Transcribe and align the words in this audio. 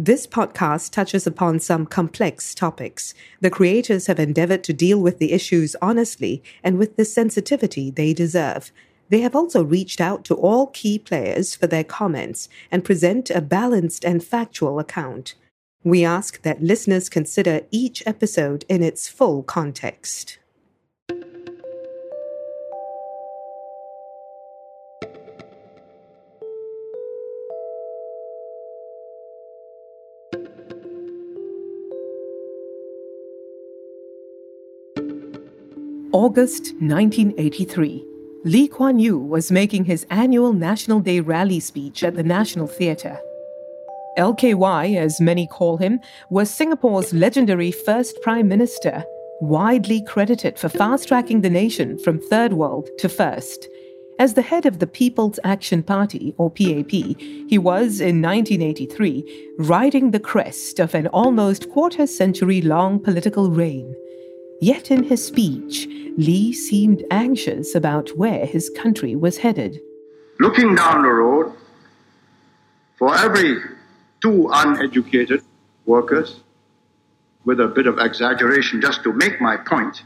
This 0.00 0.28
podcast 0.28 0.92
touches 0.92 1.26
upon 1.26 1.58
some 1.58 1.84
complex 1.84 2.54
topics. 2.54 3.14
The 3.40 3.50
creators 3.50 4.06
have 4.06 4.20
endeavored 4.20 4.62
to 4.62 4.72
deal 4.72 5.00
with 5.00 5.18
the 5.18 5.32
issues 5.32 5.74
honestly 5.82 6.40
and 6.62 6.78
with 6.78 6.94
the 6.94 7.04
sensitivity 7.04 7.90
they 7.90 8.14
deserve. 8.14 8.70
They 9.08 9.22
have 9.22 9.34
also 9.34 9.64
reached 9.64 10.00
out 10.00 10.22
to 10.26 10.36
all 10.36 10.68
key 10.68 11.00
players 11.00 11.56
for 11.56 11.66
their 11.66 11.82
comments 11.82 12.48
and 12.70 12.84
present 12.84 13.28
a 13.30 13.40
balanced 13.40 14.04
and 14.04 14.22
factual 14.22 14.78
account. 14.78 15.34
We 15.82 16.04
ask 16.04 16.42
that 16.42 16.62
listeners 16.62 17.08
consider 17.08 17.62
each 17.72 18.04
episode 18.06 18.64
in 18.68 18.84
its 18.84 19.08
full 19.08 19.42
context. 19.42 20.38
August 36.28 36.74
1983. 36.80 38.04
Lee 38.44 38.68
Kuan 38.68 38.98
Yew 38.98 39.16
was 39.18 39.50
making 39.50 39.86
his 39.86 40.04
annual 40.10 40.52
National 40.52 41.00
Day 41.00 41.20
rally 41.20 41.58
speech 41.58 42.04
at 42.04 42.16
the 42.16 42.22
National 42.22 42.66
Theatre. 42.66 43.18
LKY, 44.18 44.98
as 44.98 45.22
many 45.22 45.46
call 45.46 45.78
him, 45.78 45.98
was 46.28 46.50
Singapore's 46.50 47.14
legendary 47.14 47.70
first 47.70 48.20
Prime 48.20 48.46
Minister, 48.46 49.06
widely 49.40 50.04
credited 50.04 50.58
for 50.58 50.68
fast 50.68 51.08
tracking 51.08 51.40
the 51.40 51.48
nation 51.48 51.98
from 51.98 52.20
third 52.20 52.52
world 52.52 52.90
to 52.98 53.08
first. 53.08 53.66
As 54.18 54.34
the 54.34 54.42
head 54.42 54.66
of 54.66 54.80
the 54.80 54.86
People's 54.86 55.40
Action 55.44 55.82
Party, 55.82 56.34
or 56.36 56.50
PAP, 56.50 56.90
he 56.90 57.56
was, 57.56 58.02
in 58.02 58.20
1983, 58.20 59.54
riding 59.60 60.10
the 60.10 60.20
crest 60.20 60.78
of 60.78 60.94
an 60.94 61.06
almost 61.06 61.70
quarter 61.70 62.06
century 62.06 62.60
long 62.60 63.00
political 63.02 63.50
reign. 63.50 63.96
Yet 64.60 64.90
in 64.90 65.04
his 65.04 65.24
speech, 65.24 65.86
Lee 66.16 66.52
seemed 66.52 67.04
anxious 67.12 67.76
about 67.76 68.16
where 68.16 68.44
his 68.44 68.70
country 68.70 69.14
was 69.14 69.38
headed. 69.38 69.80
Looking 70.40 70.74
down 70.74 71.02
the 71.02 71.10
road, 71.10 71.52
for 72.98 73.16
every 73.16 73.56
two 74.20 74.48
uneducated 74.52 75.42
workers, 75.86 76.40
with 77.44 77.60
a 77.60 77.68
bit 77.68 77.86
of 77.86 77.98
exaggeration 77.98 78.80
just 78.80 79.04
to 79.04 79.12
make 79.12 79.40
my 79.40 79.56
point, 79.56 80.02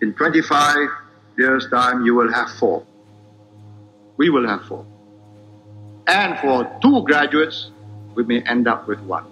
in 0.00 0.14
25 0.14 0.88
years' 1.36 1.68
time, 1.70 2.06
you 2.06 2.14
will 2.14 2.32
have 2.32 2.50
four. 2.52 2.86
We 4.16 4.30
will 4.30 4.48
have 4.48 4.64
four. 4.64 4.86
And 6.06 6.38
for 6.38 6.64
two 6.80 7.02
graduates, 7.02 7.70
we 8.14 8.24
may 8.24 8.40
end 8.42 8.66
up 8.66 8.88
with 8.88 9.00
one. 9.00 9.26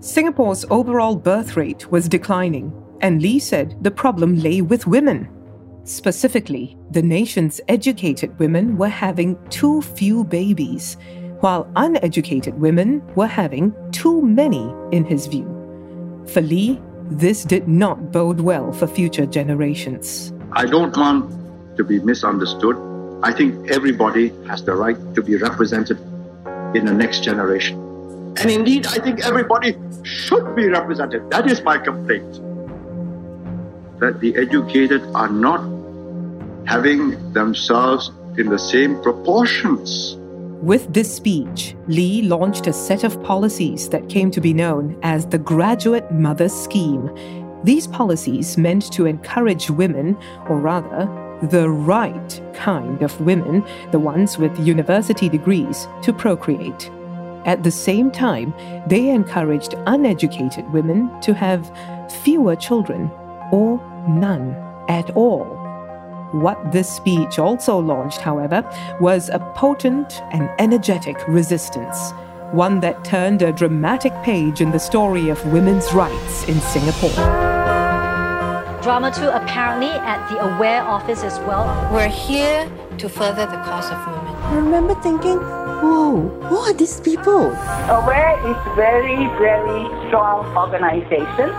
Singapore's 0.00 0.64
overall 0.70 1.16
birth 1.16 1.56
rate 1.56 1.90
was 1.90 2.08
declining 2.08 2.72
and 3.00 3.20
Lee 3.20 3.38
said 3.38 3.76
the 3.82 3.90
problem 3.90 4.38
lay 4.40 4.62
with 4.62 4.86
women. 4.86 5.28
Specifically, 5.84 6.78
the 6.90 7.02
nation's 7.02 7.60
educated 7.68 8.38
women 8.38 8.78
were 8.78 8.88
having 8.88 9.36
too 9.50 9.82
few 9.82 10.24
babies, 10.24 10.96
while 11.40 11.70
uneducated 11.76 12.58
women 12.58 13.02
were 13.14 13.26
having 13.26 13.74
too 13.92 14.22
many, 14.22 14.72
in 14.92 15.04
his 15.04 15.26
view. 15.26 15.44
For 16.28 16.40
Lee, 16.40 16.80
this 17.10 17.44
did 17.44 17.68
not 17.68 18.12
bode 18.12 18.40
well 18.40 18.72
for 18.72 18.86
future 18.86 19.26
generations. 19.26 20.32
I 20.52 20.64
don't 20.64 20.96
want 20.96 21.76
to 21.76 21.84
be 21.84 21.98
misunderstood. 22.00 22.76
I 23.22 23.32
think 23.32 23.70
everybody 23.70 24.32
has 24.46 24.64
the 24.64 24.74
right 24.74 24.96
to 25.14 25.22
be 25.22 25.36
represented 25.36 25.98
in 26.74 26.86
the 26.86 26.94
next 26.94 27.22
generation. 27.22 27.78
And 28.38 28.50
indeed, 28.50 28.86
I 28.86 28.98
think 28.98 29.20
everybody 29.24 29.76
should 30.02 30.56
be 30.56 30.68
represented. 30.68 31.30
That 31.30 31.50
is 31.50 31.62
my 31.62 31.76
complaint 31.76 32.40
that 34.00 34.20
the 34.20 34.36
educated 34.36 35.02
are 35.14 35.28
not 35.28 35.60
having 36.66 37.32
themselves 37.32 38.10
in 38.36 38.48
the 38.48 38.58
same 38.58 39.00
proportions. 39.02 40.16
With 40.62 40.92
this 40.92 41.14
speech, 41.14 41.76
Lee 41.88 42.22
launched 42.22 42.66
a 42.66 42.72
set 42.72 43.04
of 43.04 43.22
policies 43.22 43.88
that 43.90 44.08
came 44.08 44.30
to 44.30 44.40
be 44.40 44.54
known 44.54 44.98
as 45.02 45.26
the 45.26 45.38
Graduate 45.38 46.10
Mother 46.10 46.48
Scheme. 46.48 47.10
These 47.64 47.86
policies 47.86 48.56
meant 48.56 48.90
to 48.92 49.06
encourage 49.06 49.70
women, 49.70 50.16
or 50.48 50.58
rather, 50.58 51.06
the 51.42 51.68
right 51.68 52.40
kind 52.54 53.02
of 53.02 53.20
women, 53.20 53.64
the 53.90 53.98
ones 53.98 54.38
with 54.38 54.58
university 54.66 55.28
degrees, 55.28 55.86
to 56.02 56.12
procreate. 56.12 56.90
At 57.44 57.62
the 57.62 57.70
same 57.70 58.10
time, 58.10 58.54
they 58.86 59.10
encouraged 59.10 59.74
uneducated 59.86 60.70
women 60.72 61.10
to 61.20 61.34
have 61.34 61.70
fewer 62.22 62.56
children 62.56 63.10
or 63.54 63.78
none 64.08 64.50
at 64.88 65.10
all. 65.10 65.44
What 66.32 66.72
this 66.72 66.90
speech 66.90 67.38
also 67.38 67.78
launched, 67.78 68.20
however, 68.20 68.60
was 69.00 69.28
a 69.28 69.38
potent 69.54 70.20
and 70.32 70.50
energetic 70.58 71.16
resistance, 71.28 71.98
one 72.50 72.80
that 72.80 73.04
turned 73.04 73.42
a 73.42 73.52
dramatic 73.52 74.12
page 74.24 74.60
in 74.60 74.72
the 74.72 74.80
story 74.80 75.28
of 75.28 75.38
women's 75.52 75.92
rights 75.92 76.48
in 76.48 76.60
Singapore. 76.60 77.24
Drama 78.82 79.12
2 79.12 79.28
apparently 79.28 79.92
at 80.12 80.20
the 80.28 80.38
Aware 80.48 80.82
office 80.82 81.22
as 81.22 81.38
well. 81.46 81.64
We're 81.92 82.08
here 82.08 82.68
to 82.98 83.08
further 83.08 83.46
the 83.46 83.60
cause 83.68 83.88
of 83.94 83.98
women. 84.04 84.34
I 84.50 84.56
remember 84.56 84.94
thinking, 85.00 85.38
whoa, 85.38 86.28
who 86.48 86.56
are 86.56 86.74
these 86.74 87.00
people? 87.00 87.52
Aware 88.00 88.34
is 88.50 88.58
very, 88.74 89.20
very 89.38 89.82
strong 90.08 90.44
organization 90.56 91.54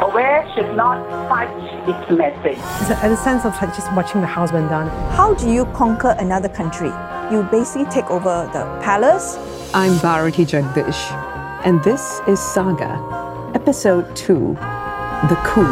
Aware 0.00 0.48
should 0.54 0.76
not 0.76 1.02
fudge 1.28 1.48
its 1.88 2.10
message. 2.16 2.58
It's 2.80 2.90
a, 2.90 3.12
a 3.12 3.16
sense 3.16 3.44
of 3.44 3.52
like 3.60 3.74
just 3.74 3.92
watching 3.94 4.20
the 4.20 4.28
house 4.28 4.52
burn 4.52 4.68
down. 4.68 4.86
How 5.10 5.34
do 5.34 5.50
you 5.50 5.64
conquer 5.74 6.14
another 6.20 6.48
country? 6.48 6.92
You 7.32 7.42
basically 7.50 7.86
take 7.86 8.08
over 8.08 8.48
the 8.52 8.62
palace. 8.80 9.36
I'm 9.74 9.98
Bharati 9.98 10.44
Jagdish, 10.44 11.10
and 11.64 11.82
this 11.82 12.20
is 12.28 12.38
Saga, 12.38 12.94
Episode 13.56 14.14
2 14.14 14.54
The 15.28 15.38
Coup. 15.44 15.66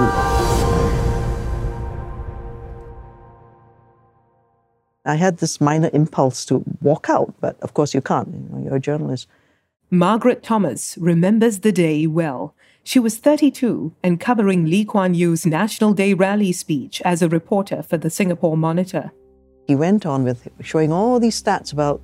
I 5.05 5.15
had 5.15 5.39
this 5.39 5.61
minor 5.61 5.91
impulse 5.93 6.45
to 6.47 6.65
walk 6.83 7.09
out, 7.09 7.33
but 7.41 7.61
of 7.61 7.75
course 7.75 7.95
you 7.95 8.01
can't. 8.01 8.27
You 8.27 8.49
know, 8.51 8.65
you're 8.65 8.77
a 8.77 8.81
journalist. 8.81 9.29
Margaret 9.89 10.43
Thomas 10.43 10.99
remembers 10.99 11.61
the 11.61 11.71
day 11.71 12.09
well 12.09 12.57
she 12.87 13.01
was 13.01 13.19
32 13.19 13.93
and 14.05 14.21
covering 14.21 14.67
Lee 14.67 14.85
Kuan 14.85 15.13
Yew's 15.13 15.45
National 15.45 15.93
Day 15.93 16.15
rally 16.15 16.53
speech 16.53 17.03
as 17.05 17.21
a 17.21 17.29
reporter 17.29 17.83
for 17.83 17.97
the 17.97 18.09
Singapore 18.09 18.57
Monitor. 18.57 19.11
He 19.67 19.75
went 19.75 20.07
on 20.07 20.23
with 20.23 20.47
showing 20.61 20.93
all 20.93 21.19
these 21.19 21.43
stats 21.43 21.73
about 21.73 22.01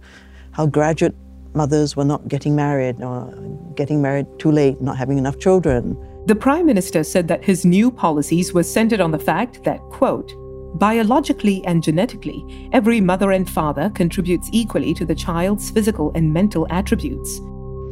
how 0.50 0.66
graduate 0.66 1.15
mothers 1.54 1.94
were 1.94 2.04
not 2.04 2.26
getting 2.26 2.56
married 2.56 3.00
or 3.00 3.32
getting 3.76 4.03
married 4.03 4.26
too 4.41 4.50
late, 4.50 4.81
not 4.81 4.97
having 4.97 5.19
enough 5.19 5.38
children. 5.38 5.97
The 6.26 6.34
Prime 6.34 6.66
Minister 6.66 7.04
said 7.04 7.28
that 7.28 7.44
his 7.44 7.64
new 7.64 7.93
policies 7.93 8.53
were 8.53 8.64
centered 8.64 9.00
on 9.00 9.12
the 9.12 9.20
fact 9.20 9.62
that, 9.62 9.78
quote, 9.91 10.32
biologically 10.81 11.64
and 11.64 11.81
genetically, 11.81 12.69
every 12.72 13.00
mother 13.00 13.31
and 13.31 13.49
father 13.49 13.88
contributes 13.94 14.49
equally 14.50 14.94
to 14.94 15.04
the 15.04 15.14
child's 15.14 15.70
physical 15.70 16.10
and 16.16 16.32
mental 16.32 16.66
attributes. 16.70 17.38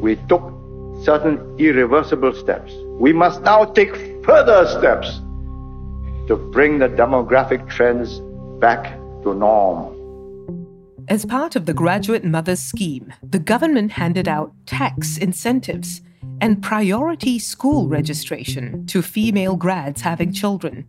We 0.01 0.17
took 0.29 0.60
certain 1.03 1.57
irreversible 1.59 2.33
steps. 2.35 2.73
We 2.99 3.13
must 3.13 3.43
now 3.43 3.65
take 3.65 3.95
further 4.25 4.67
steps 4.79 5.19
to 6.29 6.37
bring 6.53 6.79
the 6.79 6.89
demographic 6.89 7.69
trends 7.69 8.21
back 8.61 8.95
to 9.23 9.35
norm. 9.35 9.97
As 11.09 11.25
part 11.25 11.57
of 11.57 11.67
the 11.67 11.75
Graduate 11.75 12.25
Mothers 12.25 12.61
Scheme, 12.61 13.13
the 13.23 13.39
government 13.39 13.93
handed 13.93 14.29
out 14.29 14.53
tax 14.67 15.17
incentives 15.17 16.03
and 16.41 16.63
priority 16.63 17.39
school 17.39 17.89
registration 17.89 18.87
to 18.87 19.03
female 19.03 19.57
grads 19.57 20.03
having 20.03 20.33
children. 20.33 20.87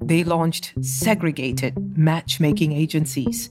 They 0.00 0.22
launched 0.22 0.74
segregated 0.82 1.96
matchmaking 1.96 2.72
agencies, 2.72 3.48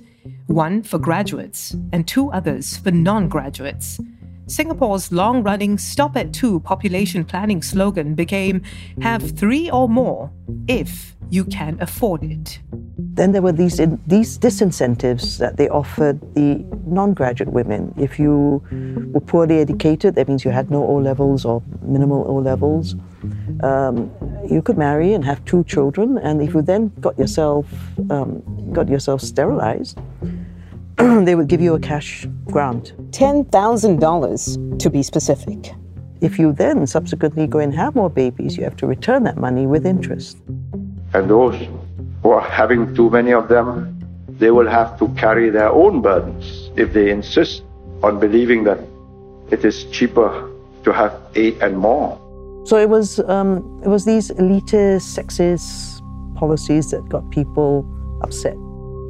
one 0.48 0.84
for 0.84 1.00
graduates 1.00 1.76
and 1.92 2.08
two 2.08 2.32
others 2.32 2.78
for 2.78 2.92
non 2.92 3.28
graduates. 3.28 4.00
Singapore's 4.48 5.12
long 5.12 5.44
running 5.44 5.78
Stop 5.78 6.18
at 6.18 6.34
Two 6.34 6.60
population 6.60 7.24
planning 7.24 7.62
slogan 7.62 8.16
became 8.16 8.62
Have 9.02 9.32
three 9.32 9.70
or 9.72 9.88
more 9.88 10.32
if 10.68 11.16
you 11.30 11.46
can 11.46 11.78
afford 11.82 12.24
it. 12.24 12.60
Then 12.98 13.32
there 13.32 13.42
were 13.42 13.52
these, 13.52 13.78
these 14.08 14.38
disincentives 14.38 15.38
that 15.38 15.58
they 15.58 15.70
offered 15.70 16.20
the 16.36 16.66
non 16.86 17.14
graduate 17.14 17.52
women. 17.52 17.94
If 17.98 18.20
you 18.20 18.62
were 19.14 19.20
poorly 19.20 19.60
educated, 19.60 20.16
that 20.16 20.28
means 20.28 20.44
you 20.46 20.52
had 20.52 20.70
no 20.70 20.84
O 20.84 20.96
levels 20.96 21.46
or 21.46 21.62
minimal 21.82 22.26
O 22.28 22.36
levels. 22.36 22.96
Um, 23.62 24.12
you 24.50 24.62
could 24.62 24.78
marry 24.78 25.14
and 25.14 25.24
have 25.24 25.44
two 25.46 25.64
children, 25.64 26.18
and 26.18 26.42
if 26.42 26.54
you 26.54 26.62
then 26.62 26.92
got 27.00 27.18
yourself 27.18 27.66
um, 28.10 28.42
got 28.74 28.90
yourself 28.90 29.22
sterilized, 29.22 29.98
they 31.26 31.36
would 31.36 31.50
give 31.50 31.60
you 31.60 31.74
a 31.74 31.80
cash 31.80 32.26
grant 32.46 32.94
$10,000 33.12 34.80
to 34.80 34.90
be 34.90 35.04
specific. 35.04 35.74
If 36.22 36.40
you 36.40 36.54
then 36.54 36.88
subsequently 36.88 37.46
go 37.46 37.60
and 37.60 37.74
have 37.74 37.94
more 37.94 38.10
babies, 38.10 38.56
you 38.56 38.64
have 38.64 38.78
to 38.78 38.88
return 38.88 39.24
that 39.24 39.38
money 39.38 39.68
with 39.68 39.86
interest. 39.86 40.38
And 41.14 41.30
those 41.30 41.56
who 42.22 42.30
are 42.30 42.42
having 42.42 42.96
too 42.96 43.10
many 43.10 43.34
of 43.34 43.50
them, 43.50 44.00
they 44.40 44.52
will 44.52 44.70
have 44.70 44.98
to 45.00 45.10
carry 45.10 45.50
their 45.50 45.70
own 45.70 46.02
burdens 46.02 46.72
if 46.78 46.94
they 46.94 47.10
insist 47.10 47.64
on 48.02 48.20
believing 48.22 48.64
that 48.64 48.80
it 49.52 49.66
is 49.66 49.84
cheaper 49.92 50.50
to 50.86 50.94
have 50.94 51.14
eight 51.36 51.62
and 51.62 51.78
more. 51.78 52.18
So 52.66 52.78
it 52.78 52.88
was, 52.88 53.20
um, 53.28 53.82
it 53.84 53.90
was 53.90 54.06
these 54.06 54.32
elitist, 54.32 55.20
sexist 55.20 56.00
policies 56.36 56.92
that 56.92 57.10
got 57.10 57.30
people 57.30 57.86
upset. 58.22 58.56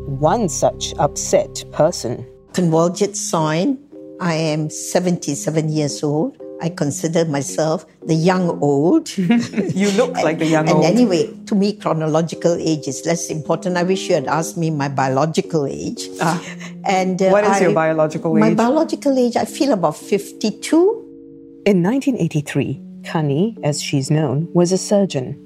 One 0.06 0.50
such 0.50 0.94
upset 1.00 1.64
person. 1.72 2.26
Kanwaljit 2.52 3.16
Soin. 3.16 3.78
I 4.20 4.34
am 4.34 4.70
77 4.70 5.70
years 5.70 6.04
old. 6.04 6.38
I 6.62 6.70
consider 6.70 7.26
myself 7.26 7.86
the 8.06 8.14
young 8.14 8.62
old. 8.62 9.18
you 9.18 9.92
look 9.92 10.14
like 10.16 10.40
the 10.40 10.46
young 10.46 10.70
and 10.70 10.78
old. 10.78 10.86
And 10.86 10.96
anyway, 10.96 11.34
to 11.48 11.56
me, 11.56 11.74
chronological 11.74 12.54
age 12.54 12.88
is 12.88 13.06
less 13.06 13.30
important. 13.30 13.76
I 13.76 13.84
wish 13.84 14.08
you 14.08 14.16
had 14.16 14.28
asked 14.28 14.58
me 14.58 14.70
my 14.70 14.88
biological 14.88 15.66
age. 15.66 16.10
Ah. 16.22 16.42
And 16.86 17.22
uh, 17.22 17.30
what 17.30 17.46
is 17.46 17.50
I, 17.50 17.62
your 17.62 17.74
biological 17.74 18.38
age? 18.38 18.42
My 18.42 18.54
biological 18.54 19.18
age, 19.18 19.38
I 19.38 19.46
feel 19.46 19.72
about 19.72 19.96
52. 19.96 21.62
In 21.66 21.82
1983, 21.82 22.82
Kani, 23.04 23.58
as 23.64 23.82
she's 23.82 24.12
known, 24.12 24.50
was 24.54 24.74
a 24.74 24.78
surgeon. 24.78 25.40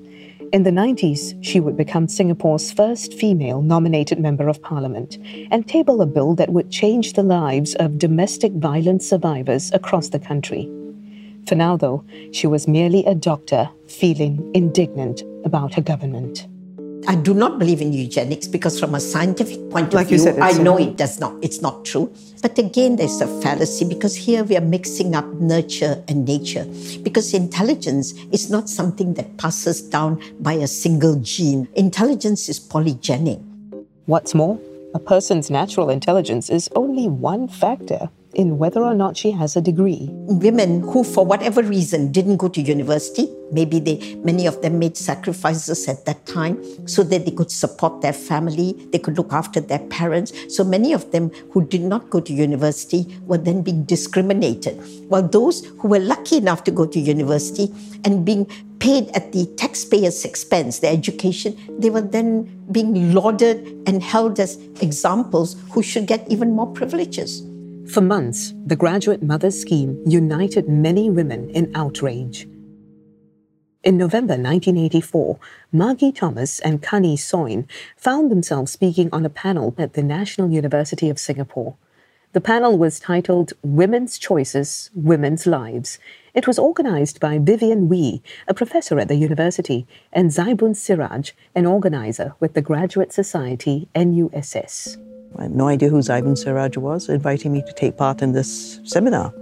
In 0.54 0.64
the 0.64 0.72
90s, 0.72 1.38
she 1.44 1.60
would 1.60 1.76
become 1.76 2.08
Singapore's 2.08 2.72
first 2.72 3.14
female 3.14 3.62
nominated 3.62 4.18
Member 4.18 4.48
of 4.48 4.62
Parliament 4.62 5.18
and 5.52 5.68
table 5.68 6.02
a 6.02 6.06
bill 6.06 6.36
that 6.36 6.54
would 6.54 6.72
change 6.72 7.14
the 7.14 7.24
lives 7.24 7.76
of 7.76 7.98
domestic 7.98 8.54
violence 8.54 9.06
survivors 9.06 9.74
across 9.74 10.08
the 10.08 10.20
country. 10.20 10.72
For 11.48 11.56
now, 11.56 11.76
though, 11.76 12.06
she 12.32 12.48
was 12.48 12.66
merely 12.66 13.06
a 13.06 13.14
doctor 13.14 13.70
feeling 13.88 14.50
indignant 14.54 15.22
about 15.44 15.74
her 15.74 15.82
government. 15.82 16.48
I 17.10 17.16
do 17.16 17.34
not 17.34 17.58
believe 17.58 17.80
in 17.80 17.94
eugenics 17.94 18.48
because, 18.48 18.78
from 18.78 18.94
a 18.94 19.00
scientific 19.00 19.70
point 19.70 19.94
like 19.94 20.04
of 20.04 20.10
view, 20.10 20.18
said, 20.20 20.40
I 20.40 20.52
know 20.52 20.78
it 20.78 20.98
does 20.98 21.22
not. 21.22 21.36
It's 21.42 21.62
not 21.62 21.86
true. 21.86 22.14
But 22.42 22.60
again, 22.60 22.98
there's 22.98 23.22
a 23.22 23.28
fallacy 23.42 23.86
because 23.86 24.14
here 24.14 24.44
we 24.44 24.58
are 24.58 24.62
mixing 24.62 25.16
up 25.16 25.26
nurture 25.36 26.04
and 26.10 26.26
nature. 26.26 26.66
Because 27.04 27.34
intelligence 27.34 28.12
is 28.34 28.52
not 28.52 28.68
something 28.68 29.14
that 29.14 29.38
passes 29.38 29.82
down 29.82 30.22
by 30.42 30.54
a 30.54 30.68
single 30.68 31.16
gene. 31.22 31.70
Intelligence 31.76 32.50
is 32.50 32.60
polygenic. 32.60 33.42
What's 34.06 34.36
more, 34.36 34.60
a 34.94 35.00
person's 35.00 35.50
natural 35.50 35.90
intelligence 35.90 36.50
is 36.50 36.70
only 36.76 37.08
one 37.08 37.48
factor 37.48 38.10
in 38.38 38.60
whether 38.60 38.84
or 38.84 38.94
not 38.94 39.18
she 39.18 39.32
has 39.32 39.56
a 39.56 39.62
degree. 39.62 40.08
Women 40.12 40.82
who, 40.82 41.04
for 41.04 41.26
whatever 41.26 41.64
reason, 41.64 42.12
didn't 42.12 42.38
go 42.38 42.48
to 42.48 42.62
university, 42.62 43.28
maybe 43.52 43.80
they, 43.80 44.16
many 44.24 44.46
of 44.46 44.62
them 44.62 44.78
made 44.78 44.96
sacrifices 44.96 45.88
at 45.88 46.06
that 46.06 46.24
time 46.28 46.56
so 46.88 47.02
that 47.02 47.26
they 47.26 47.32
could 47.32 47.50
support 47.50 48.02
their 48.02 48.14
family, 48.14 48.74
they 48.92 49.00
could 49.00 49.18
look 49.18 49.34
after 49.34 49.60
their 49.60 49.80
parents. 49.88 50.32
So 50.56 50.64
many 50.64 50.94
of 50.94 51.12
them 51.12 51.32
who 51.52 51.66
did 51.66 51.82
not 51.82 52.12
go 52.12 52.20
to 52.20 52.32
university 52.32 53.08
were 53.26 53.40
then 53.40 53.64
being 53.64 53.84
discriminated. 53.86 54.76
While 55.10 55.28
those 55.28 55.66
who 55.80 55.88
were 55.88 56.00
lucky 56.00 56.38
enough 56.38 56.64
to 56.66 56.72
go 56.72 56.86
to 56.86 57.00
university 57.00 57.74
and 58.06 58.24
being 58.24 58.46
paid 58.78 59.10
at 59.16 59.32
the 59.32 59.48
taxpayer's 59.58 60.24
expense, 60.24 60.78
their 60.80 60.94
education, 60.94 61.58
they 61.80 61.90
were 61.90 62.02
then 62.02 62.44
being 62.72 63.16
lauded 63.16 63.66
and 63.88 64.04
held 64.04 64.40
as 64.40 64.58
examples 64.80 65.56
who 65.72 65.82
should 65.82 66.06
get 66.06 66.30
even 66.30 66.52
more 66.52 66.72
privileges. 66.72 67.42
For 67.90 68.02
months, 68.02 68.54
the 68.66 68.76
Graduate 68.76 69.24
Mother 69.24 69.50
Scheme 69.50 70.04
united 70.06 70.68
many 70.68 71.10
women 71.10 71.50
in 71.50 71.72
outrage. 71.74 72.46
In 73.82 73.96
November 73.96 74.34
1984, 74.34 75.40
Margie 75.72 76.12
Thomas 76.12 76.60
and 76.60 76.84
Kani 76.84 77.18
Soin 77.18 77.66
found 77.96 78.30
themselves 78.30 78.74
speaking 78.74 79.08
on 79.14 79.26
a 79.26 79.30
panel 79.30 79.74
at 79.78 79.94
the 79.94 80.04
National 80.04 80.52
University 80.52 81.10
of 81.10 81.18
Singapore. 81.18 81.78
The 82.34 82.42
panel 82.42 82.78
was 82.78 83.00
titled 83.00 83.54
Women's 83.64 84.18
Choices, 84.20 84.90
Women's 84.94 85.48
Lives. 85.48 85.98
It 86.34 86.46
was 86.46 86.60
organized 86.60 87.22
by 87.22 87.40
Vivian 87.40 87.88
Wee, 87.88 88.22
a 88.50 88.54
professor 88.54 89.00
at 89.00 89.08
the 89.08 89.16
university, 89.16 89.88
and 90.12 90.30
Zaibun 90.30 90.76
Siraj, 90.76 91.32
an 91.56 91.66
organizer 91.66 92.36
with 92.42 92.54
the 92.54 92.62
Graduate 92.62 93.14
Society 93.14 93.88
NUSS. 93.96 94.98
I 95.36 95.44
had 95.44 95.56
no 95.56 95.68
idea 95.68 95.90
who 95.90 96.00
Zaibun 96.00 96.38
Siraj 96.38 96.78
was, 96.78 97.10
inviting 97.10 97.54
me 97.54 97.62
to 97.66 97.74
take 97.74 97.98
part 97.98 98.22
in 98.22 98.32
this 98.32 98.80
seminar. 98.84 99.34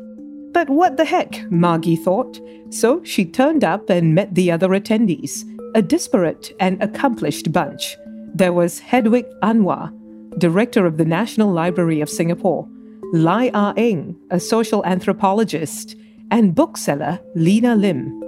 But 0.52 0.70
what 0.70 0.98
the 0.98 1.06
heck, 1.06 1.50
Margie 1.52 1.96
thought. 1.96 2.40
So 2.70 3.04
she 3.04 3.26
turned 3.26 3.64
up 3.64 3.90
and 3.90 4.16
met 4.16 4.36
the 4.36 4.52
other 4.52 4.70
attendees, 4.70 5.44
a 5.76 5.82
disparate 5.82 6.54
and 6.60 6.82
accomplished 6.82 7.52
bunch. 7.52 7.98
There 8.34 8.54
was 8.54 8.80
Hedwig 8.80 9.26
Anwar, 9.42 9.92
director 10.40 10.86
of 10.86 10.98
the 10.98 11.06
National 11.06 11.52
Library 11.52 12.02
of 12.02 12.10
Singapore, 12.10 12.68
Lai 13.14 13.52
Ah 13.54 13.74
Eng, 13.78 14.18
a 14.32 14.40
social 14.40 14.86
anthropologist, 14.86 15.96
and 16.32 16.56
bookseller 16.56 17.20
Lena 17.36 17.76
Lim. 17.76 18.22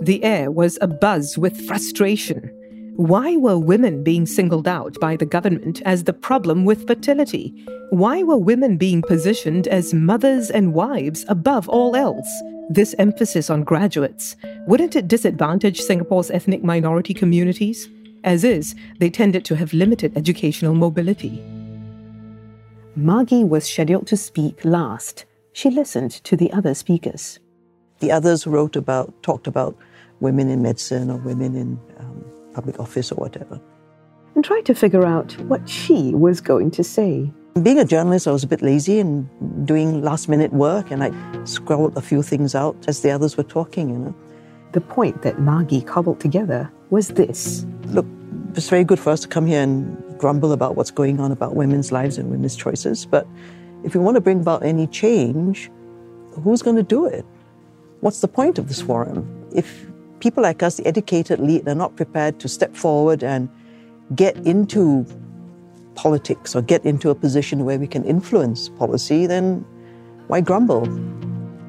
The 0.00 0.22
air 0.24 0.50
was 0.50 0.78
abuzz 0.78 1.36
with 1.38 1.66
frustration. 1.66 2.50
Why 2.96 3.36
were 3.36 3.58
women 3.58 4.02
being 4.02 4.24
singled 4.24 4.66
out 4.66 4.98
by 5.00 5.16
the 5.16 5.26
government 5.26 5.82
as 5.84 6.04
the 6.04 6.14
problem 6.14 6.64
with 6.64 6.86
fertility? 6.86 7.52
Why 7.90 8.22
were 8.22 8.38
women 8.38 8.78
being 8.78 9.02
positioned 9.02 9.68
as 9.68 9.92
mothers 9.92 10.50
and 10.50 10.72
wives 10.72 11.22
above 11.28 11.68
all 11.68 11.94
else? 11.94 12.26
This 12.70 12.94
emphasis 12.98 13.50
on 13.50 13.64
graduates, 13.64 14.34
wouldn't 14.66 14.96
it 14.96 15.08
disadvantage 15.08 15.82
Singapore's 15.82 16.30
ethnic 16.30 16.64
minority 16.64 17.12
communities? 17.12 17.86
As 18.24 18.44
is, 18.44 18.74
they 18.98 19.10
tended 19.10 19.44
to 19.44 19.56
have 19.56 19.74
limited 19.74 20.16
educational 20.16 20.74
mobility. 20.74 21.44
Margie 22.96 23.44
was 23.44 23.66
scheduled 23.66 24.06
to 24.06 24.16
speak 24.16 24.64
last. 24.64 25.26
She 25.52 25.68
listened 25.68 26.12
to 26.24 26.34
the 26.34 26.50
other 26.50 26.72
speakers. 26.72 27.40
The 28.00 28.10
others 28.10 28.46
wrote 28.46 28.74
about, 28.74 29.22
talked 29.22 29.46
about 29.46 29.76
women 30.20 30.48
in 30.48 30.62
medicine 30.62 31.10
or 31.10 31.18
women 31.18 31.54
in 31.54 31.78
um, 31.98 32.24
public 32.56 32.80
office 32.80 33.12
or 33.12 33.16
whatever. 33.16 33.60
And 34.34 34.44
tried 34.44 34.66
to 34.66 34.74
figure 34.74 35.04
out 35.04 35.38
what 35.52 35.62
she 35.68 36.14
was 36.14 36.40
going 36.40 36.70
to 36.72 36.84
say. 36.96 37.30
Being 37.62 37.78
a 37.78 37.84
journalist, 37.84 38.26
I 38.28 38.32
was 38.32 38.44
a 38.44 38.46
bit 38.54 38.62
lazy 38.62 38.98
and 38.98 39.14
doing 39.66 40.02
last 40.02 40.28
minute 40.28 40.52
work, 40.52 40.90
and 40.90 41.00
I 41.06 41.10
scrawled 41.44 41.96
a 41.96 42.02
few 42.10 42.22
things 42.22 42.54
out 42.54 42.76
as 42.90 43.00
the 43.00 43.10
others 43.10 43.36
were 43.38 43.48
talking, 43.58 43.90
you 43.90 43.98
know. 43.98 44.14
The 44.72 44.80
point 44.80 45.22
that 45.22 45.38
Margie 45.40 45.80
cobbled 45.80 46.20
together 46.20 46.70
was 46.90 47.08
this 47.08 47.64
Look, 47.96 48.06
it's 48.54 48.68
very 48.68 48.84
good 48.84 49.00
for 49.04 49.10
us 49.10 49.20
to 49.20 49.28
come 49.28 49.46
here 49.46 49.62
and 49.62 49.74
grumble 50.18 50.52
about 50.52 50.76
what's 50.76 50.90
going 50.90 51.20
on 51.20 51.32
about 51.32 51.54
women's 51.54 51.92
lives 51.92 52.18
and 52.18 52.30
women's 52.30 52.56
choices, 52.56 53.06
but 53.06 53.26
if 53.84 53.94
we 53.94 54.00
want 54.00 54.16
to 54.16 54.20
bring 54.20 54.40
about 54.40 54.62
any 54.62 54.86
change, 54.86 55.70
who's 56.42 56.62
going 56.62 56.76
to 56.76 56.88
do 56.96 57.06
it? 57.06 57.24
What's 58.00 58.20
the 58.20 58.28
point 58.28 58.58
of 58.58 58.68
this 58.68 58.82
forum? 58.82 59.20
If 59.54 59.86
people 60.26 60.42
like 60.42 60.60
us, 60.60 60.78
the 60.78 60.86
educated 60.88 61.38
elite, 61.38 61.68
are 61.68 61.74
not 61.76 61.94
prepared 61.94 62.40
to 62.40 62.48
step 62.48 62.74
forward 62.74 63.22
and 63.22 63.48
get 64.16 64.36
into 64.38 65.06
politics 65.94 66.56
or 66.56 66.62
get 66.62 66.84
into 66.84 67.10
a 67.10 67.14
position 67.14 67.64
where 67.64 67.78
we 67.78 67.86
can 67.86 68.02
influence 68.02 68.68
policy, 68.68 69.28
then 69.28 69.64
why 70.26 70.40
grumble? 70.40 70.84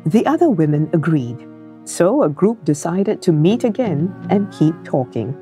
The 0.07 0.25
other 0.25 0.49
women 0.49 0.89
agreed. 0.91 1.37
So 1.85 2.23
a 2.23 2.29
group 2.29 2.65
decided 2.65 3.21
to 3.21 3.31
meet 3.31 3.63
again 3.63 4.11
and 4.31 4.51
keep 4.51 4.73
talking. 4.83 5.37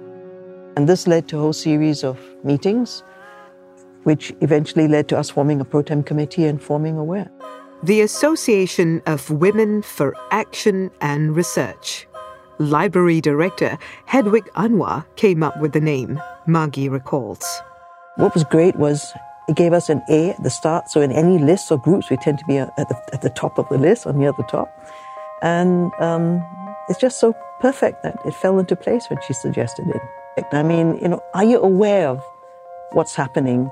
And 0.76 0.90
this 0.90 1.08
led 1.08 1.30
to 1.30 1.38
a 1.38 1.40
whole 1.40 1.54
series 1.54 2.04
of 2.04 2.20
meetings, 2.44 3.02
which 4.04 4.34
eventually 4.42 4.90
led 4.90 5.08
to 5.08 5.18
us 5.18 5.30
forming 5.30 5.62
a 5.62 5.66
pro 5.66 5.84
tem 5.84 6.04
committee 6.04 6.44
and 6.44 6.62
forming 6.62 6.98
AWARE. 6.98 7.32
The 7.82 8.02
Association 8.02 9.02
of 9.06 9.30
Women 9.30 9.84
for 9.84 10.14
Action 10.32 10.92
and 11.00 11.34
Research. 11.34 12.08
Library 12.60 13.22
director 13.22 13.78
Hedwig 14.06 14.46
Anwar 14.56 15.06
came 15.16 15.44
up 15.44 15.60
with 15.60 15.74
the 15.74 15.82
name, 15.82 16.22
Margie 16.48 16.90
recalls. 16.90 17.44
What 18.16 18.34
was 18.34 18.44
great 18.46 18.76
was 18.78 19.14
it 19.48 19.56
gave 19.56 19.74
us 19.74 19.90
an 19.90 20.02
A 20.10 20.32
at 20.32 20.44
the 20.44 20.50
start, 20.50 20.90
so 20.90 21.02
in 21.02 21.12
any 21.12 21.38
lists 21.38 21.72
or 21.72 21.78
groups, 21.78 22.10
we 22.10 22.18
tend 22.18 22.40
to 22.40 22.46
be 22.46 22.58
at 22.58 22.76
the, 22.76 22.98
at 23.14 23.22
the 23.22 23.30
top 23.30 23.60
of 23.60 23.68
the 23.70 23.78
list, 23.78 24.06
or 24.06 24.14
near 24.14 24.32
the 24.32 24.44
top. 24.44 24.70
And 25.42 25.92
um, 26.00 26.44
it's 26.90 27.00
just 27.00 27.20
so 27.20 27.36
perfect 27.60 28.04
that 28.04 28.18
it 28.26 28.34
fell 28.34 28.58
into 28.58 28.76
place 28.76 29.06
when 29.10 29.20
she 29.28 29.34
suggested 29.34 29.86
it. 29.88 30.46
I 30.52 30.64
mean, 30.64 30.98
you 31.02 31.10
know, 31.10 31.22
are 31.34 31.44
you 31.44 31.60
aware 31.60 32.10
of 32.10 32.24
what's 32.92 33.16
happening? 33.16 33.70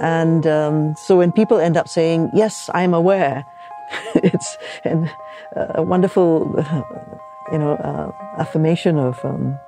And 0.00 0.46
um, 0.46 0.94
so 0.96 1.16
when 1.16 1.32
people 1.32 1.58
end 1.58 1.76
up 1.76 1.88
saying, 1.88 2.30
yes, 2.34 2.68
I'm 2.74 2.94
aware, 2.94 3.44
it's 4.16 4.56
an, 4.84 5.10
a 5.54 5.82
wonderful 5.82 6.44
you 7.52 7.58
know, 7.58 7.74
uh, 7.74 8.40
affirmation 8.40 8.98
of 8.98 9.22
um, 9.24 9.58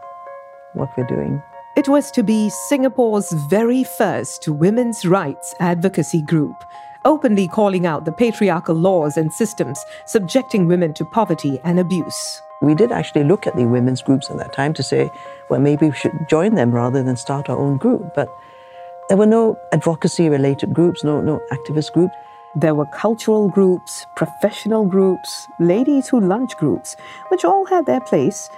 what 0.75 0.89
we're 0.97 1.07
doing. 1.07 1.43
It 1.77 1.89
was 1.89 2.11
to 2.13 2.23
be 2.23 2.51
Singapore's 2.69 3.33
very 3.49 3.85
first 3.85 4.49
women's 4.49 5.07
rights 5.07 5.55
advocacy 5.61 6.23
group, 6.23 6.57
openly 7.05 7.49
calling 7.49 7.87
out 7.87 8.05
the 8.05 8.13
patriarchal 8.13 8.75
laws 8.75 9.17
and 9.17 9.33
systems 9.33 9.83
subjecting 10.07 10.67
women 10.67 10.93
to 10.95 11.05
poverty 11.05 11.61
and 11.65 11.79
abuse. 11.79 12.43
We 12.61 12.75
did 12.75 12.93
actually 12.93 13.25
look 13.25 13.47
at 13.47 13.57
the 13.57 13.67
women's 13.67 14.03
groups 14.03 14.31
at 14.31 14.37
that 14.37 14.53
time 14.53 14.75
to 14.75 14.83
say, 14.83 15.11
well, 15.49 15.61
maybe 15.61 15.89
we 15.89 15.95
should 15.95 16.13
join 16.29 16.57
them 16.57 16.73
rather 16.73 17.03
than 17.03 17.17
start 17.17 17.49
our 17.49 17.57
own 17.57 17.79
group. 17.79 18.15
But 18.15 18.29
there 19.09 19.17
were 19.17 19.27
no 19.27 19.59
advocacy 19.73 20.29
related 20.29 20.75
groups, 20.75 21.03
no, 21.03 21.21
no 21.21 21.41
activist 21.51 21.93
groups. 21.93 22.15
There 22.57 22.75
were 22.75 22.87
cultural 22.87 23.49
groups, 23.49 24.05
professional 24.17 24.85
groups, 24.85 25.47
ladies 25.61 26.09
who 26.09 26.19
lunch 26.19 26.57
groups, 26.57 26.97
which 27.29 27.45
all 27.45 27.65
had 27.65 27.87
their 27.87 28.01
place, 28.01 28.51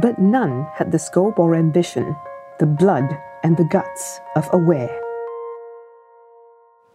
but 0.00 0.20
none 0.20 0.68
had 0.72 0.92
the 0.92 1.00
scope 1.00 1.36
or 1.36 1.56
ambition, 1.56 2.14
the 2.60 2.66
blood 2.66 3.18
and 3.42 3.56
the 3.56 3.64
guts 3.64 4.20
of 4.36 4.48
Aware. 4.52 4.96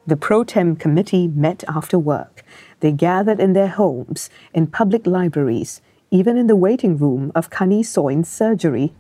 The 0.07 0.15
Pro 0.15 0.45
Tem 0.45 0.77
committee 0.77 1.27
met 1.27 1.65
after 1.67 1.99
work. 1.99 2.45
They 2.79 2.93
gathered 2.93 3.41
in 3.41 3.51
their 3.51 3.67
homes, 3.67 4.29
in 4.53 4.67
public 4.67 5.05
libraries, 5.05 5.81
even 6.09 6.37
in 6.37 6.47
the 6.47 6.55
waiting 6.55 6.95
room 6.97 7.33
of 7.35 7.49
Kani 7.49 7.85
Soin's 7.85 8.29
surgery. 8.29 8.93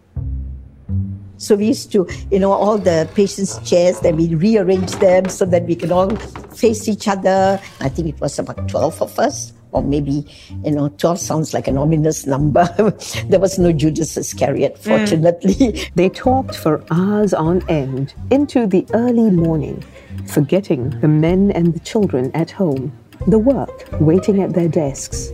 So 1.37 1.55
we 1.55 1.67
used 1.67 1.91
to, 1.91 2.07
you 2.31 2.39
know, 2.39 2.51
all 2.51 2.77
the 2.77 3.09
patients' 3.13 3.59
chairs, 3.69 3.99
then 3.99 4.15
we 4.15 4.33
rearrange 4.35 4.91
them 4.93 5.27
so 5.27 5.45
that 5.45 5.63
we 5.63 5.75
can 5.75 5.91
all 5.91 6.15
face 6.55 6.87
each 6.87 7.07
other. 7.07 7.59
I 7.81 7.89
think 7.89 8.07
it 8.07 8.19
was 8.21 8.39
about 8.39 8.69
12 8.69 9.01
of 9.01 9.19
us, 9.19 9.51
or 9.71 9.83
maybe, 9.83 10.25
you 10.63 10.71
know, 10.71 10.87
12 10.89 11.19
sounds 11.19 11.53
like 11.53 11.67
an 11.67 11.77
ominous 11.77 12.25
number. 12.25 12.63
there 13.27 13.39
was 13.39 13.59
no 13.59 13.73
Judas 13.73 14.15
Iscariot, 14.15 14.77
fortunately. 14.77 15.55
Mm. 15.55 15.91
They 15.95 16.09
talked 16.09 16.55
for 16.55 16.83
hours 16.89 17.33
on 17.33 17.67
end 17.69 18.13
into 18.31 18.65
the 18.65 18.87
early 18.93 19.29
morning, 19.29 19.83
forgetting 20.27 20.91
the 21.01 21.09
men 21.09 21.51
and 21.51 21.73
the 21.73 21.79
children 21.81 22.31
at 22.33 22.51
home, 22.51 22.93
the 23.27 23.39
work 23.39 23.87
waiting 23.99 24.41
at 24.41 24.53
their 24.53 24.69
desks. 24.69 25.31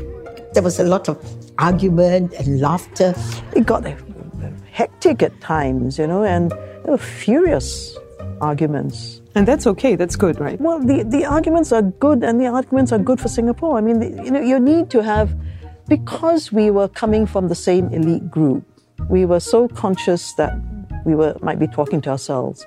There 0.54 0.64
was 0.64 0.80
a 0.80 0.84
lot 0.84 1.08
of 1.08 1.18
argument 1.60 2.34
and 2.34 2.60
laughter. 2.60 3.14
It 3.56 3.66
got 3.68 3.84
hectic 4.72 5.22
at 5.22 5.40
times, 5.42 6.00
you 6.00 6.08
know, 6.08 6.24
and 6.24 6.52
there 6.52 6.92
were 6.92 6.98
furious 6.98 7.98
arguments. 8.40 9.22
And 9.36 9.48
that's 9.48 9.68
okay, 9.68 9.96
that's 9.96 10.16
good, 10.16 10.40
right? 10.40 10.60
Well, 10.60 10.80
the, 10.80 11.04
the 11.04 11.26
arguments 11.26 11.72
are 11.72 11.82
good, 11.82 12.24
and 12.24 12.40
the 12.40 12.48
arguments 12.48 12.92
are 12.92 13.00
good 13.00 13.20
for 13.20 13.28
Singapore. 13.28 13.78
I 13.78 13.82
mean, 13.82 14.00
the, 14.00 14.24
you 14.24 14.32
know, 14.32 14.42
you 14.42 14.60
need 14.60 14.90
to 14.92 15.04
have, 15.04 15.36
because 15.88 16.52
we 16.52 16.72
were 16.72 16.88
coming 16.88 17.26
from 17.26 17.48
the 17.48 17.56
same 17.56 17.90
elite 17.90 18.30
group, 18.30 18.64
we 19.10 19.26
were 19.26 19.40
so 19.40 19.68
conscious 19.68 20.34
that 20.34 20.54
we 21.06 21.16
were 21.16 21.36
might 21.42 21.60
be 21.60 21.68
talking 21.68 22.02
to 22.02 22.10
ourselves. 22.10 22.66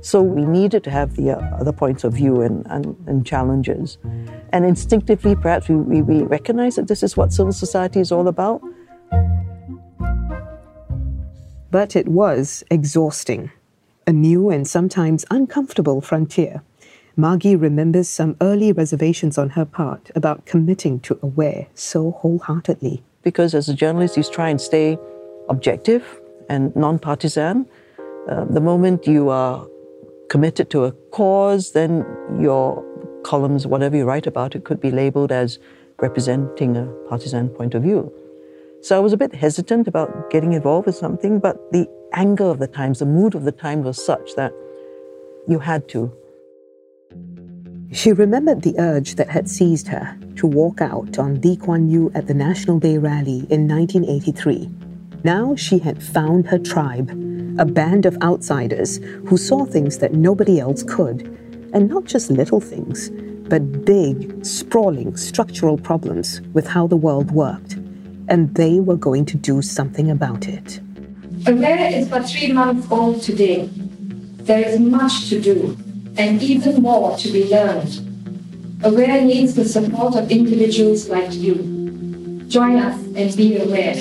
So 0.00 0.22
we 0.22 0.44
needed 0.44 0.84
to 0.84 0.90
have 0.90 1.16
the 1.16 1.32
uh, 1.32 1.56
other 1.60 1.72
points 1.72 2.04
of 2.04 2.12
view 2.12 2.40
and, 2.40 2.64
and, 2.70 2.96
and 3.08 3.26
challenges. 3.26 3.98
And 4.52 4.64
instinctively, 4.64 5.34
perhaps 5.34 5.68
we, 5.68 5.76
we, 5.76 6.02
we 6.02 6.22
recognize 6.22 6.76
that 6.76 6.86
this 6.86 7.02
is 7.02 7.16
what 7.16 7.32
civil 7.32 7.52
society 7.52 8.00
is 8.00 8.12
all 8.12 8.28
about. 8.28 8.62
But 11.76 11.94
it 11.94 12.08
was 12.08 12.64
exhausting, 12.70 13.50
a 14.06 14.10
new 14.10 14.48
and 14.48 14.66
sometimes 14.66 15.26
uncomfortable 15.30 16.00
frontier. 16.00 16.62
Margie 17.16 17.54
remembers 17.54 18.08
some 18.08 18.34
early 18.40 18.72
reservations 18.72 19.36
on 19.36 19.50
her 19.50 19.66
part 19.66 20.10
about 20.14 20.46
committing 20.46 21.00
to 21.00 21.18
Aware 21.20 21.66
so 21.74 22.12
wholeheartedly. 22.12 23.02
Because 23.22 23.54
as 23.54 23.68
a 23.68 23.74
journalist, 23.74 24.16
you 24.16 24.22
try 24.22 24.48
and 24.48 24.58
stay 24.58 24.96
objective 25.50 26.18
and 26.48 26.74
non 26.74 26.98
partisan. 26.98 27.66
Uh, 28.26 28.46
the 28.46 28.62
moment 28.62 29.06
you 29.06 29.28
are 29.28 29.68
committed 30.30 30.70
to 30.70 30.86
a 30.86 30.92
cause, 31.12 31.72
then 31.72 32.06
your 32.40 32.82
columns, 33.22 33.66
whatever 33.66 33.98
you 33.98 34.06
write 34.06 34.26
about 34.26 34.56
it, 34.56 34.64
could 34.64 34.80
be 34.80 34.90
labeled 34.90 35.30
as 35.30 35.58
representing 36.00 36.74
a 36.74 36.86
partisan 37.10 37.50
point 37.50 37.74
of 37.74 37.82
view. 37.82 38.10
So 38.86 38.94
I 38.96 39.00
was 39.00 39.12
a 39.12 39.16
bit 39.16 39.34
hesitant 39.34 39.88
about 39.88 40.30
getting 40.30 40.52
involved 40.52 40.86
with 40.86 40.94
something, 40.94 41.40
but 41.40 41.72
the 41.72 41.88
anger 42.12 42.44
of 42.44 42.60
the 42.60 42.68
times, 42.68 43.00
the 43.00 43.04
mood 43.04 43.34
of 43.34 43.42
the 43.42 43.50
time 43.50 43.82
was 43.82 43.98
such 43.98 44.36
that 44.36 44.52
you 45.48 45.58
had 45.58 45.88
to. 45.88 46.12
She 47.90 48.12
remembered 48.12 48.62
the 48.62 48.78
urge 48.78 49.16
that 49.16 49.28
had 49.28 49.50
seized 49.50 49.88
her 49.88 50.16
to 50.36 50.46
walk 50.46 50.80
out 50.80 51.18
on 51.18 51.40
Lee 51.40 51.56
Kuan 51.56 51.90
Yew 51.90 52.12
at 52.14 52.28
the 52.28 52.34
National 52.34 52.78
Day 52.78 52.96
rally 52.96 53.44
in 53.50 53.66
1983. 53.66 54.70
Now 55.24 55.56
she 55.56 55.80
had 55.80 56.00
found 56.00 56.46
her 56.46 56.58
tribe, 56.60 57.10
a 57.58 57.64
band 57.64 58.06
of 58.06 58.16
outsiders 58.22 58.98
who 59.26 59.36
saw 59.36 59.64
things 59.64 59.98
that 59.98 60.12
nobody 60.12 60.60
else 60.60 60.84
could, 60.84 61.22
and 61.72 61.88
not 61.88 62.04
just 62.04 62.30
little 62.30 62.60
things, 62.60 63.10
but 63.48 63.84
big, 63.84 64.44
sprawling 64.44 65.16
structural 65.16 65.76
problems 65.76 66.40
with 66.52 66.68
how 66.68 66.86
the 66.86 66.94
world 66.94 67.32
worked 67.32 67.75
and 68.28 68.54
they 68.54 68.80
were 68.80 68.96
going 68.96 69.24
to 69.26 69.36
do 69.36 69.62
something 69.62 70.10
about 70.10 70.48
it. 70.48 70.80
Aware 71.46 71.92
is 71.92 72.08
but 72.08 72.28
three 72.28 72.52
months 72.52 72.90
old 72.90 73.22
today. 73.22 73.68
There 74.46 74.66
is 74.66 74.80
much 74.80 75.28
to 75.28 75.40
do, 75.40 75.76
and 76.16 76.42
even 76.42 76.82
more 76.82 77.16
to 77.18 77.32
be 77.32 77.48
learned. 77.48 78.02
Aware 78.84 79.22
needs 79.22 79.54
the 79.54 79.64
support 79.64 80.16
of 80.16 80.30
individuals 80.30 81.08
like 81.08 81.32
you. 81.32 81.54
Join 82.48 82.76
us 82.76 83.00
and 83.16 83.36
be 83.36 83.56
aware. 83.58 83.94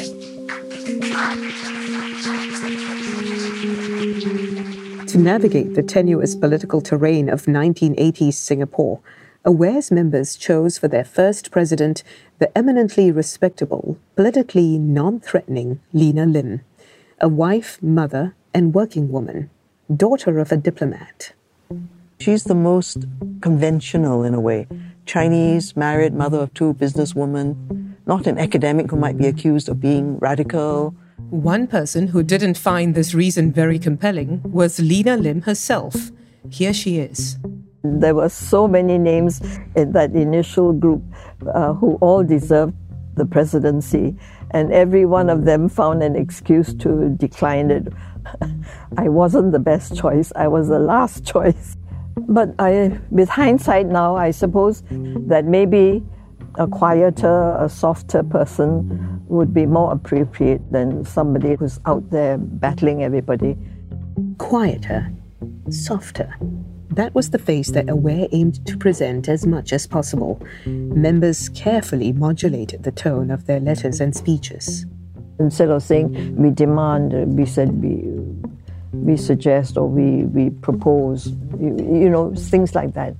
To 5.08 5.17
navigate 5.17 5.75
the 5.75 5.84
tenuous 5.84 6.36
political 6.36 6.82
terrain 6.82 7.29
of 7.29 7.44
1980s 7.44 8.34
Singapore, 8.34 9.00
Aware's 9.48 9.92
members 9.92 10.36
chose 10.36 10.80
for 10.80 10.88
their 10.88 11.04
first 11.04 11.52
president 11.52 12.02
the 12.40 12.58
eminently 12.58 13.12
respectable, 13.12 14.00
politically 14.16 14.80
non 14.80 15.20
threatening 15.20 15.80
Lena 15.94 16.25
Lim, 16.25 16.62
a 17.22 17.30
wife, 17.30 17.78
mother, 17.80 18.34
and 18.56 18.74
working 18.74 19.12
woman, 19.12 19.52
daughter 19.96 20.40
of 20.40 20.52
a 20.52 20.58
diplomat. 20.58 21.34
She's 22.20 22.46
the 22.46 22.56
most 22.56 23.06
conventional 23.42 24.24
in 24.24 24.34
a 24.34 24.40
way. 24.40 24.66
Chinese, 25.06 25.75
married, 25.75 26.16
mother 26.16 26.40
of 26.40 26.52
two, 26.56 26.74
businesswoman, 26.74 27.94
not 28.08 28.25
an 28.25 28.40
academic 28.40 28.90
who 28.90 28.98
might 28.98 29.18
be 29.18 29.28
accused 29.28 29.70
of 29.70 29.80
being 29.80 30.18
radical. 30.18 30.96
One 31.30 31.68
person 31.68 32.08
who 32.08 32.24
didn't 32.24 32.58
find 32.58 32.96
this 32.96 33.14
reason 33.14 33.52
very 33.52 33.78
compelling 33.78 34.42
was 34.44 34.80
Lena 34.80 35.18
Lim 35.18 35.44
herself. 35.44 36.10
Here 36.50 36.74
she 36.74 36.98
is. 36.98 37.38
There 38.00 38.15
were 38.15 38.30
so 38.30 38.68
many 38.68 38.98
names 38.98 39.42
in 39.75 39.92
that 39.94 40.12
initial 40.12 40.74
group 40.74 41.04
uh, 41.54 41.74
who 41.74 41.96
all 41.96 42.24
deserved 42.24 42.74
the 43.15 43.25
presidency, 43.25 44.15
and 44.51 44.72
every 44.72 45.06
one 45.06 45.30
of 45.30 45.46
them 45.46 45.70
found 45.70 46.04
an 46.04 46.15
excuse 46.15 46.74
to 46.75 47.10
decline 47.18 47.72
it. 47.72 47.88
I 48.98 49.10
wasn't 49.10 49.51
the 49.51 49.60
best 49.60 49.96
choice, 49.96 50.32
I 50.36 50.48
was 50.48 50.68
the 50.68 50.80
last 50.80 51.25
choice. 51.34 51.77
But 52.27 52.56
I, 52.60 52.98
with 53.10 53.30
hindsight 53.30 53.88
now, 53.88 54.15
I 54.15 54.32
suppose 54.32 54.84
that 54.89 55.46
maybe 55.46 56.04
a 56.58 56.68
quieter, 56.68 57.58
a 57.60 57.68
softer 57.68 58.24
person 58.24 59.22
would 59.27 59.54
be 59.54 59.65
more 59.65 59.92
appropriate 59.92 60.62
than 60.72 61.04
somebody 61.04 61.56
who's 61.56 61.80
out 61.86 62.10
there 62.12 62.38
battling 62.38 63.04
everybody. 63.04 63.58
Quieter, 64.38 65.12
softer. 65.70 66.34
That 66.96 67.14
was 67.14 67.32
the 67.32 67.40
face 67.40 67.72
that 67.72 67.90
Aware 67.90 68.30
aimed 68.32 68.66
to 68.68 68.78
present 68.78 69.28
as 69.28 69.46
much 69.46 69.74
as 69.74 69.86
possible. 69.86 70.42
Members 70.66 71.50
carefully 71.50 72.14
modulated 72.14 72.84
the 72.84 72.92
tone 72.92 73.32
of 73.32 73.48
their 73.48 73.60
letters 73.60 74.00
and 74.00 74.16
speeches. 74.16 74.86
Instead 75.38 75.70
of 75.72 75.84
saying 75.84 76.38
we 76.38 76.52
demand, 76.52 77.14
uh, 77.14 77.25
we 77.28 77.46
said 77.46 77.84
we, 77.84 78.08
we 78.94 79.18
suggest 79.18 79.75
or 79.75 79.90
we, 79.90 80.24
we 80.24 80.50
propose, 80.50 81.28
you, 81.60 81.75
you 81.80 82.10
know, 82.10 82.34
things 82.34 82.74
like 82.74 82.94
that. 82.94 83.14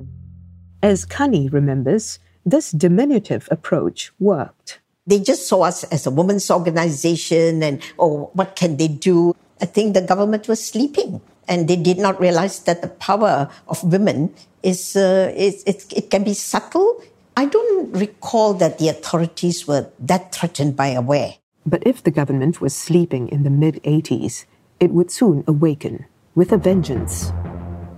As 0.82 1.05
Kani 1.05 1.51
remembers, 1.51 2.20
this 2.46 2.72
diminutive 2.72 3.50
approach 3.51 4.13
worked. 4.20 4.79
They 5.05 5.20
just 5.20 5.50
saw 5.50 5.63
us 5.63 5.84
as 5.86 6.08
a 6.08 6.12
women's 6.12 6.50
organization 6.50 7.62
and, 7.62 7.82
oh, 8.00 8.29
what 8.34 8.55
can 8.55 8.77
they 8.77 8.88
do? 8.88 9.36
I 9.62 9.65
think 9.65 9.96
the 9.96 10.01
government 10.01 10.48
was 10.48 10.65
sleeping 10.65 11.20
and 11.47 11.67
they 11.67 11.75
did 11.75 11.97
not 11.97 12.19
realize 12.19 12.59
that 12.63 12.81
the 12.81 12.87
power 12.87 13.49
of 13.67 13.83
women 13.83 14.33
is, 14.63 14.95
uh, 14.95 15.31
is 15.35 15.63
it, 15.65 15.85
it 15.93 16.09
can 16.09 16.23
be 16.23 16.33
subtle. 16.33 17.01
I 17.37 17.45
don't 17.45 17.91
recall 17.91 18.53
that 18.55 18.79
the 18.79 18.89
authorities 18.89 19.67
were 19.67 19.89
that 19.99 20.33
threatened 20.33 20.75
by 20.75 20.87
Aware. 20.87 21.35
But 21.65 21.85
if 21.85 22.03
the 22.03 22.11
government 22.11 22.61
was 22.61 22.75
sleeping 22.75 23.27
in 23.29 23.43
the 23.43 23.49
mid 23.49 23.81
80s, 23.83 24.45
it 24.79 24.91
would 24.91 25.11
soon 25.11 25.43
awaken 25.47 26.05
with 26.35 26.51
a 26.51 26.57
vengeance. 26.57 27.31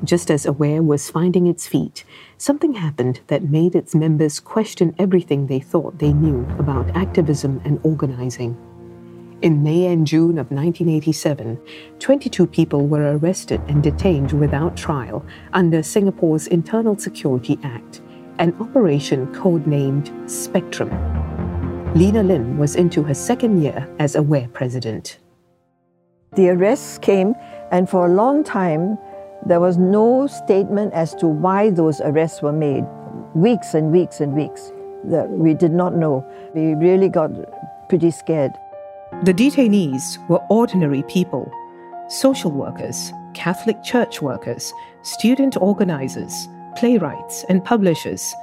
Just 0.03 0.29
as 0.29 0.45
Aware 0.45 0.83
was 0.83 1.09
finding 1.09 1.47
its 1.47 1.67
feet, 1.67 2.03
something 2.37 2.73
happened 2.75 3.19
that 3.27 3.49
made 3.49 3.75
its 3.75 3.95
members 3.95 4.39
question 4.39 4.95
everything 4.99 5.47
they 5.47 5.59
thought 5.59 5.97
they 5.97 6.13
knew 6.13 6.47
about 6.59 6.95
activism 6.95 7.59
and 7.65 7.79
organizing. 7.83 8.55
In 9.43 9.61
May 9.61 9.85
and 9.85 10.07
June 10.07 10.39
of 10.39 10.49
1987, 10.49 11.59
22 11.99 12.47
people 12.47 12.87
were 12.87 13.15
arrested 13.17 13.61
and 13.67 13.83
detained 13.83 14.31
without 14.31 14.75
trial 14.75 15.23
under 15.53 15.83
Singapore's 15.83 16.47
Internal 16.47 16.97
Security 16.97 17.59
Act, 17.63 18.01
an 18.39 18.55
operation 18.59 19.27
codenamed 19.35 20.09
Spectrum. 20.27 20.89
Lena 21.93 22.23
Lim 22.23 22.57
was 22.57 22.75
into 22.75 23.03
her 23.03 23.13
second 23.13 23.61
year 23.61 23.87
as 23.99 24.15
Aware 24.15 24.47
president. 24.53 25.19
The 26.35 26.49
arrests 26.49 26.97
came, 26.97 27.35
and 27.71 27.87
for 27.87 28.07
a 28.07 28.13
long 28.13 28.43
time, 28.43 28.97
there 29.45 29.59
was 29.59 29.77
no 29.77 30.25
statement 30.25 30.95
as 30.95 31.13
to 31.15 31.27
why 31.27 31.69
those 31.69 32.01
arrests 32.01 32.41
were 32.41 32.51
made. 32.51 32.85
Weeks 33.35 33.75
and 33.75 33.91
weeks 33.91 34.19
and 34.19 34.33
weeks 34.33 34.71
that 35.05 35.29
we 35.29 35.53
did 35.53 35.73
not 35.73 35.95
know. 35.95 36.25
We 36.55 36.73
really 36.73 37.07
got 37.07 37.29
pretty 37.87 38.09
scared. 38.09 38.53
The 39.23 39.33
detainees 39.33 40.17
were 40.27 40.41
ordinary 40.49 41.01
people 41.03 41.51
social 42.09 42.51
workers, 42.51 43.11
Catholic 43.33 43.83
church 43.83 44.21
workers, 44.21 44.71
student 45.01 45.57
organizers, 45.57 46.47
playwrights, 46.75 47.43
and 47.49 47.63
publishers. 47.63 48.33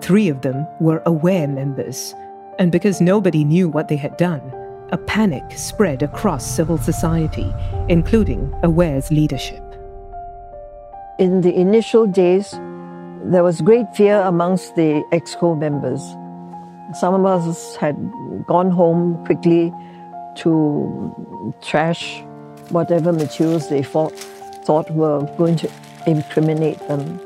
Three 0.00 0.28
of 0.28 0.42
them 0.42 0.66
were 0.80 1.02
aware 1.06 1.48
members. 1.48 2.14
And 2.58 2.72
because 2.72 3.00
nobody 3.00 3.44
knew 3.44 3.68
what 3.68 3.88
they 3.88 3.96
had 3.96 4.16
done, 4.16 4.42
a 4.90 4.98
panic 4.98 5.44
spread 5.52 6.02
across 6.02 6.46
civil 6.46 6.78
society, 6.78 7.52
including 7.88 8.52
Aware's 8.62 9.10
leadership. 9.10 9.62
In 11.18 11.40
the 11.40 11.54
initial 11.54 12.06
days, 12.06 12.52
there 13.24 13.42
was 13.42 13.60
great 13.60 13.86
fear 13.94 14.20
amongst 14.20 14.74
the 14.76 15.02
EXCO 15.12 15.58
members. 15.58 16.02
Some 16.98 17.14
of 17.14 17.24
us 17.24 17.76
had 17.76 17.96
gone 18.46 18.70
home 18.70 19.24
quickly 19.24 19.72
to 20.36 21.54
trash 21.62 22.22
whatever 22.70 23.12
materials 23.12 23.68
they 23.68 23.82
thought, 23.82 24.12
thought 24.64 24.90
were 24.90 25.22
going 25.36 25.56
to 25.56 25.70
incriminate 26.06 26.78
them. 26.88 27.20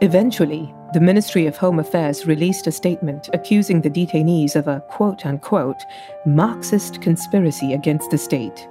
Eventually, 0.00 0.72
the 0.92 1.00
Ministry 1.00 1.46
of 1.46 1.56
Home 1.56 1.78
Affairs 1.78 2.26
released 2.26 2.66
a 2.66 2.72
statement 2.72 3.28
accusing 3.32 3.80
the 3.80 3.90
detainees 3.90 4.54
of 4.54 4.68
a 4.68 4.80
quote 4.88 5.24
unquote 5.26 5.82
Marxist 6.26 7.00
conspiracy 7.00 7.72
against 7.72 8.10
the 8.10 8.18
state. 8.18 8.68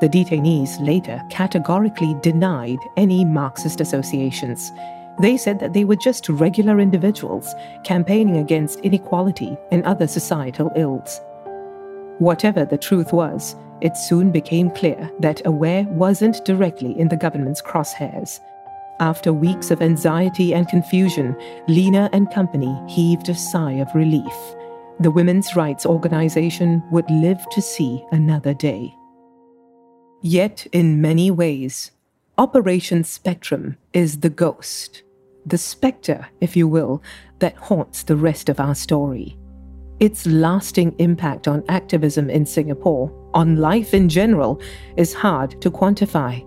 The 0.00 0.08
detainees 0.08 0.84
later 0.84 1.22
categorically 1.30 2.14
denied 2.22 2.78
any 2.96 3.24
Marxist 3.24 3.80
associations. 3.80 4.72
They 5.20 5.36
said 5.36 5.60
that 5.60 5.72
they 5.72 5.84
were 5.84 5.96
just 5.96 6.28
regular 6.28 6.80
individuals 6.80 7.54
campaigning 7.84 8.38
against 8.38 8.80
inequality 8.80 9.56
and 9.70 9.84
other 9.84 10.08
societal 10.08 10.72
ills. 10.74 11.20
Whatever 12.22 12.64
the 12.64 12.78
truth 12.78 13.12
was, 13.12 13.56
it 13.80 13.96
soon 13.96 14.30
became 14.30 14.70
clear 14.70 15.10
that 15.18 15.44
Aware 15.44 15.82
wasn't 15.88 16.44
directly 16.44 16.96
in 16.96 17.08
the 17.08 17.16
government's 17.16 17.60
crosshairs. 17.60 18.38
After 19.00 19.32
weeks 19.32 19.72
of 19.72 19.82
anxiety 19.82 20.54
and 20.54 20.68
confusion, 20.68 21.36
Lena 21.66 22.08
and 22.12 22.30
company 22.30 22.80
heaved 22.86 23.28
a 23.28 23.34
sigh 23.34 23.72
of 23.72 23.92
relief. 23.92 24.36
The 25.00 25.10
women's 25.10 25.56
rights 25.56 25.84
organization 25.84 26.80
would 26.92 27.10
live 27.10 27.44
to 27.50 27.60
see 27.60 28.04
another 28.12 28.54
day. 28.54 28.94
Yet, 30.20 30.68
in 30.70 31.00
many 31.00 31.32
ways, 31.32 31.90
Operation 32.38 33.02
Spectrum 33.02 33.78
is 33.92 34.20
the 34.20 34.30
ghost, 34.30 35.02
the 35.44 35.58
spectre, 35.58 36.28
if 36.40 36.56
you 36.56 36.68
will, 36.68 37.02
that 37.40 37.56
haunts 37.56 38.04
the 38.04 38.14
rest 38.14 38.48
of 38.48 38.60
our 38.60 38.76
story. 38.76 39.36
Its 40.02 40.26
lasting 40.26 40.92
impact 40.98 41.46
on 41.46 41.62
activism 41.68 42.28
in 42.28 42.44
Singapore, 42.44 43.08
on 43.34 43.58
life 43.58 43.94
in 43.94 44.08
general, 44.08 44.60
is 44.96 45.14
hard 45.14 45.60
to 45.62 45.70
quantify. 45.70 46.44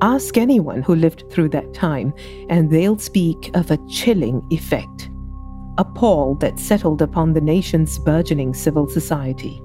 Ask 0.00 0.38
anyone 0.38 0.80
who 0.80 0.94
lived 0.94 1.30
through 1.30 1.50
that 1.50 1.74
time, 1.74 2.14
and 2.48 2.70
they'll 2.70 2.98
speak 2.98 3.50
of 3.52 3.70
a 3.70 3.76
chilling 3.86 4.42
effect, 4.48 5.10
a 5.76 5.84
pall 5.84 6.36
that 6.36 6.58
settled 6.58 7.02
upon 7.02 7.34
the 7.34 7.40
nation's 7.42 7.98
burgeoning 7.98 8.54
civil 8.54 8.88
society. 8.88 9.60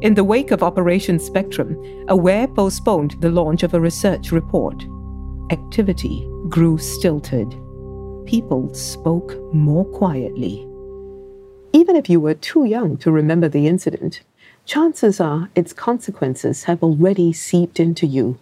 In 0.00 0.14
the 0.14 0.24
wake 0.24 0.50
of 0.50 0.62
Operation 0.62 1.18
Spectrum, 1.18 1.76
Aware 2.08 2.48
postponed 2.48 3.20
the 3.20 3.28
launch 3.28 3.62
of 3.62 3.74
a 3.74 3.80
research 3.80 4.32
report. 4.32 4.82
Activity 5.50 6.26
grew 6.48 6.78
stilted. 6.78 7.50
People 8.24 8.72
spoke 8.72 9.36
more 9.52 9.84
quietly. 9.84 10.67
Even 11.72 11.96
if 11.96 12.08
you 12.08 12.18
were 12.18 12.34
too 12.34 12.64
young 12.64 12.96
to 12.98 13.10
remember 13.10 13.48
the 13.48 13.66
incident, 13.66 14.22
chances 14.64 15.20
are 15.20 15.50
its 15.54 15.72
consequences 15.72 16.64
have 16.64 16.82
already 16.82 17.32
seeped 17.32 17.78
into 17.78 18.06
you. 18.06 18.38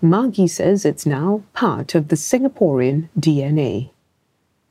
Margie 0.00 0.48
says 0.48 0.84
it's 0.84 1.06
now 1.06 1.42
part 1.54 1.94
of 1.94 2.08
the 2.08 2.16
Singaporean 2.16 3.08
DNA. 3.18 3.90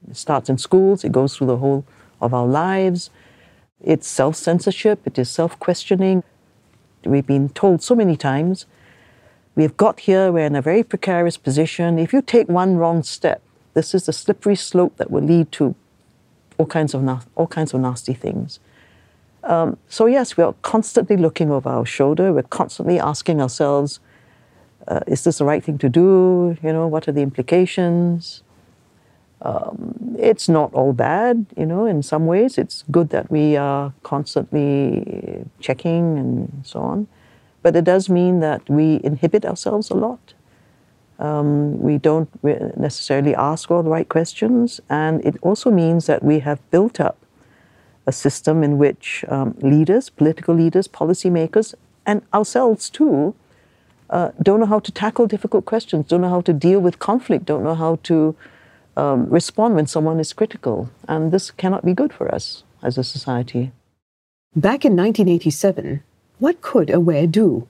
It 0.09 0.15
starts 0.15 0.49
in 0.49 0.57
schools, 0.57 1.03
it 1.03 1.11
goes 1.11 1.35
through 1.35 1.47
the 1.47 1.57
whole 1.57 1.85
of 2.21 2.33
our 2.33 2.47
lives. 2.47 3.09
It's 3.81 4.07
self 4.07 4.35
censorship, 4.35 5.01
it 5.05 5.19
is 5.19 5.29
self 5.29 5.59
questioning. 5.59 6.23
We've 7.03 7.27
been 7.27 7.49
told 7.49 7.81
so 7.81 7.95
many 7.95 8.15
times 8.15 8.65
we've 9.55 9.75
got 9.75 10.01
here, 10.01 10.31
we're 10.31 10.45
in 10.45 10.55
a 10.55 10.61
very 10.61 10.83
precarious 10.83 11.37
position. 11.37 11.99
If 11.99 12.13
you 12.13 12.21
take 12.21 12.47
one 12.47 12.77
wrong 12.77 13.03
step, 13.03 13.41
this 13.73 13.93
is 13.93 14.05
the 14.05 14.13
slippery 14.13 14.55
slope 14.55 14.97
that 14.97 15.11
will 15.11 15.23
lead 15.23 15.51
to 15.53 15.75
all 16.61 16.67
kinds 16.67 16.93
of, 16.93 17.01
na- 17.01 17.21
all 17.35 17.47
kinds 17.47 17.73
of 17.73 17.81
nasty 17.81 18.13
things. 18.13 18.59
Um, 19.43 19.77
so, 19.89 20.05
yes, 20.05 20.37
we 20.37 20.43
are 20.43 20.53
constantly 20.61 21.17
looking 21.17 21.49
over 21.49 21.69
our 21.69 21.87
shoulder. 21.87 22.31
We're 22.31 22.43
constantly 22.43 22.99
asking 22.99 23.41
ourselves, 23.41 23.99
uh, 24.87 24.99
is 25.07 25.23
this 25.23 25.39
the 25.39 25.45
right 25.45 25.63
thing 25.63 25.79
to 25.79 25.89
do? 25.89 26.55
You 26.61 26.73
know, 26.73 26.85
what 26.85 27.07
are 27.07 27.11
the 27.11 27.21
implications? 27.21 28.43
Um, 29.41 30.15
it's 30.19 30.47
not 30.47 30.71
all 30.75 30.93
bad, 30.93 31.47
you 31.57 31.65
know, 31.65 31.87
in 31.87 32.03
some 32.03 32.27
ways. 32.27 32.59
It's 32.59 32.83
good 32.91 33.09
that 33.09 33.31
we 33.31 33.57
are 33.57 33.91
constantly 34.03 35.43
checking 35.59 36.19
and 36.19 36.61
so 36.63 36.79
on. 36.79 37.07
But 37.63 37.75
it 37.75 37.85
does 37.85 38.07
mean 38.07 38.39
that 38.41 38.61
we 38.69 39.01
inhibit 39.03 39.45
ourselves 39.45 39.89
a 39.89 39.95
lot. 39.95 40.35
Um, 41.21 41.79
we 41.79 41.99
don't 41.99 42.29
necessarily 42.43 43.35
ask 43.35 43.69
all 43.69 43.83
the 43.83 43.89
right 43.89 44.09
questions. 44.09 44.81
And 44.89 45.23
it 45.23 45.35
also 45.41 45.69
means 45.69 46.07
that 46.07 46.23
we 46.23 46.39
have 46.39 46.59
built 46.71 46.99
up 46.99 47.17
a 48.07 48.11
system 48.11 48.63
in 48.63 48.79
which 48.79 49.23
um, 49.29 49.55
leaders, 49.61 50.09
political 50.09 50.55
leaders, 50.55 50.87
policymakers, 50.87 51.75
and 52.07 52.23
ourselves 52.33 52.89
too, 52.89 53.35
uh, 54.09 54.31
don't 54.41 54.59
know 54.59 54.65
how 54.65 54.79
to 54.79 54.91
tackle 54.91 55.27
difficult 55.27 55.65
questions, 55.65 56.07
don't 56.07 56.21
know 56.21 56.29
how 56.29 56.41
to 56.41 56.53
deal 56.53 56.79
with 56.79 56.97
conflict, 56.97 57.45
don't 57.45 57.63
know 57.63 57.75
how 57.75 57.97
to 58.03 58.35
um, 58.97 59.29
respond 59.29 59.75
when 59.75 59.85
someone 59.85 60.19
is 60.19 60.33
critical. 60.33 60.89
And 61.07 61.31
this 61.31 61.51
cannot 61.51 61.85
be 61.85 61.93
good 61.93 62.11
for 62.11 62.33
us 62.33 62.63
as 62.81 62.97
a 62.97 63.03
society. 63.03 63.71
Back 64.55 64.83
in 64.83 64.97
1987, 64.97 66.03
what 66.39 66.61
could 66.61 66.89
Aware 66.89 67.27
do? 67.27 67.67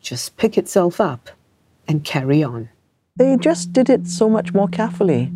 Just 0.00 0.36
pick 0.36 0.56
itself 0.56 1.00
up 1.00 1.30
and 1.88 2.04
carry 2.04 2.42
on. 2.42 2.70
They 3.16 3.36
just 3.36 3.72
did 3.72 3.88
it 3.90 4.08
so 4.08 4.28
much 4.28 4.52
more 4.52 4.66
carefully, 4.66 5.30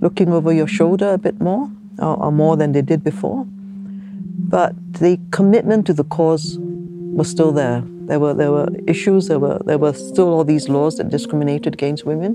looking 0.00 0.32
over 0.32 0.52
your 0.52 0.66
shoulder 0.66 1.14
a 1.14 1.18
bit 1.18 1.40
more, 1.40 1.70
or, 1.98 2.24
or 2.24 2.30
more 2.32 2.56
than 2.58 2.72
they 2.72 2.82
did 2.82 3.02
before. 3.02 3.46
But 3.46 4.74
the 4.92 5.18
commitment 5.30 5.86
to 5.86 5.94
the 5.94 6.04
cause 6.04 6.58
was 6.60 7.30
still 7.30 7.50
there. 7.50 7.82
There 8.06 8.20
were 8.20 8.34
there 8.34 8.52
were 8.52 8.68
issues. 8.86 9.28
There 9.28 9.38
were 9.38 9.60
there 9.64 9.78
were 9.78 9.94
still 9.94 10.28
all 10.28 10.44
these 10.44 10.68
laws 10.68 10.96
that 10.98 11.08
discriminated 11.08 11.72
against 11.72 12.04
women. 12.04 12.34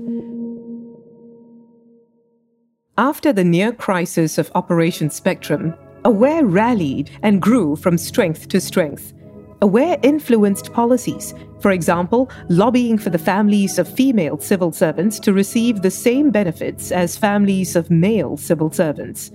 After 2.96 3.32
the 3.32 3.44
near 3.44 3.70
crisis 3.70 4.36
of 4.36 4.50
Operation 4.56 5.10
Spectrum, 5.10 5.74
Aware 6.04 6.44
rallied 6.44 7.10
and 7.22 7.42
grew 7.42 7.76
from 7.76 7.98
strength 7.98 8.48
to 8.48 8.60
strength. 8.60 9.12
Aware 9.60 9.98
influenced 10.02 10.72
policies, 10.72 11.34
for 11.60 11.72
example, 11.72 12.30
lobbying 12.48 12.96
for 12.96 13.10
the 13.10 13.18
families 13.18 13.78
of 13.78 13.92
female 13.92 14.38
civil 14.38 14.70
servants 14.70 15.18
to 15.20 15.32
receive 15.32 15.82
the 15.82 15.90
same 15.90 16.30
benefits 16.30 16.92
as 16.92 17.16
families 17.16 17.74
of 17.74 17.90
male 17.90 18.36
civil 18.36 18.70
servants. 18.70 19.32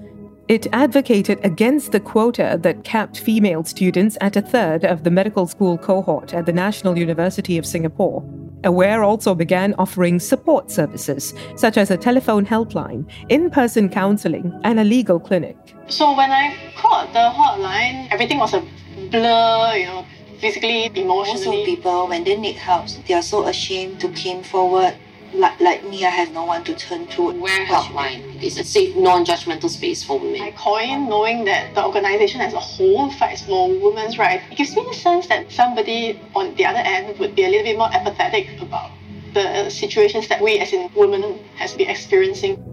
It 0.47 0.67
advocated 0.71 1.39
against 1.43 1.91
the 1.91 1.99
quota 1.99 2.57
that 2.61 2.83
capped 2.85 3.19
female 3.19 3.65
students 3.65 4.17
at 4.21 4.37
a 4.37 4.41
third 4.41 4.85
of 4.85 5.03
the 5.03 5.11
medical 5.11 5.47
school 5.47 5.77
cohort 5.77 6.33
at 6.33 6.45
the 6.45 6.53
National 6.53 6.97
University 6.97 7.57
of 7.57 7.65
Singapore. 7.65 8.23
Aware 8.65 9.03
also 9.03 9.35
began 9.35 9.73
offering 9.77 10.21
support 10.21 10.71
services, 10.71 11.33
such 11.57 11.77
as 11.77 11.91
a 11.91 11.97
telephone 11.97 12.45
helpline, 12.45 13.09
in 13.27 13.49
person 13.49 13.89
counseling, 13.89 14.57
and 14.63 14.79
a 14.79 14.85
legal 14.85 15.19
clinic. 15.19 15.57
So 15.87 16.15
when 16.15 16.31
I 16.31 16.55
called 16.77 17.09
the 17.09 17.29
hotline, 17.29 18.07
everything 18.09 18.39
was 18.39 18.53
a 18.53 18.61
blur, 19.11 19.75
you 19.75 19.85
know, 19.85 20.05
physically, 20.39 20.85
emotionally. 20.95 21.59
Also, 21.59 21.65
people, 21.65 22.07
when 22.07 22.23
they 22.23 22.35
need 22.35 22.55
help, 22.55 22.87
they 23.07 23.13
are 23.13 23.21
so 23.21 23.47
ashamed 23.47 23.99
to 24.01 24.09
come 24.09 24.43
forward. 24.43 24.95
Like, 25.33 25.59
like 25.59 25.83
me, 25.89 26.05
I 26.05 26.09
have 26.09 26.31
no 26.31 26.45
one 26.45 26.63
to 26.65 26.75
turn 26.75 27.07
to. 27.07 27.29
Aware 27.29 27.65
Helpline 27.65 28.41
is 28.43 28.59
a 28.59 28.63
safe, 28.63 28.95
non-judgmental 28.95 29.69
space 29.69 30.03
for 30.03 30.19
women. 30.19 30.41
I 30.41 30.51
call 30.51 30.77
in 30.77 31.09
knowing 31.09 31.45
that 31.45 31.73
the 31.73 31.83
organization 31.83 32.39
as 32.39 32.53
a 32.53 32.59
whole 32.59 33.09
fights 33.11 33.41
for 33.43 33.67
women's 33.79 34.19
rights. 34.19 34.43
It 34.51 34.57
gives 34.57 34.75
me 34.75 34.85
the 34.87 34.93
sense 34.93 35.27
that 35.27 35.51
somebody 35.51 36.19
on 36.35 36.53
the 36.55 36.65
other 36.65 36.83
end 36.85 37.17
would 37.17 37.35
be 37.35 37.45
a 37.45 37.49
little 37.49 37.63
bit 37.63 37.77
more 37.77 37.89
empathetic 37.89 38.61
about 38.61 38.91
the 39.33 39.69
situations 39.69 40.27
that 40.27 40.41
we 40.41 40.59
as 40.59 40.71
in 40.71 40.89
women 40.93 41.39
has 41.55 41.73
been 41.73 41.89
experiencing. 41.89 42.72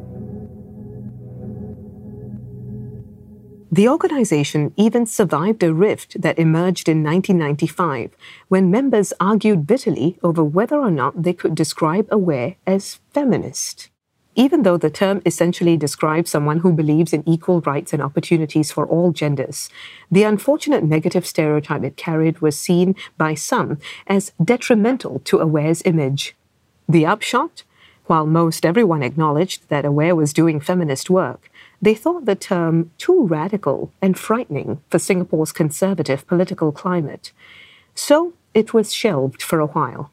The 3.73 3.89
organization 3.89 4.75
even 4.77 5.07
survived 5.07 5.63
a 5.63 5.73
rift 5.73 6.21
that 6.23 6.41
emerged 6.41 6.89
in 6.89 7.05
1995 7.05 8.11
when 8.49 8.69
members 8.69 9.13
argued 9.21 9.65
bitterly 9.65 10.19
over 10.25 10.43
whether 10.43 10.77
or 10.81 10.91
not 10.91 11.23
they 11.23 11.33
could 11.33 11.55
describe 11.55 12.09
Aware 12.11 12.57
as 12.67 12.99
feminist. 13.13 13.89
Even 14.35 14.65
though 14.65 14.77
the 14.77 14.91
term 14.91 15.23
essentially 15.25 15.77
describes 15.77 16.33
someone 16.33 16.61
who 16.61 16.73
believes 16.73 17.13
in 17.13 17.29
equal 17.29 17.61
rights 17.61 17.93
and 17.93 18.03
opportunities 18.03 18.73
for 18.73 18.87
all 18.87 19.13
genders, 19.13 19.71
the 20.11 20.25
unfortunate 20.25 20.83
negative 20.83 21.25
stereotype 21.25 21.85
it 21.85 21.97
carried 21.97 22.41
was 22.41 22.59
seen 22.59 22.97
by 23.17 23.35
some 23.35 23.79
as 24.09 24.33
detrimental 24.43 25.21
to 25.21 25.39
Aware's 25.39 25.83
image. 25.85 26.35
The 26.89 27.07
upshot? 27.07 27.63
While 28.07 28.27
most 28.27 28.67
everyone 28.67 29.05
acknowledged 29.05 29.69
that 29.69 29.85
Aware 29.85 30.17
was 30.17 30.33
doing 30.33 30.59
feminist 30.59 31.09
work, 31.09 31.50
they 31.83 31.95
thought 31.95 32.27
the 32.27 32.35
term 32.35 32.91
too 32.99 33.27
radical 33.27 33.93
and 34.03 34.19
frightening 34.19 34.81
for 34.91 34.99
Singapore's 34.99 35.53
conservative 35.53 36.27
political 36.27 36.73
climate. 36.73 37.33
So 37.95 38.35
it 38.55 38.75
was 38.75 38.93
shelved 38.93 39.43
for 39.43 39.61
a 39.61 39.67
while. 39.67 40.13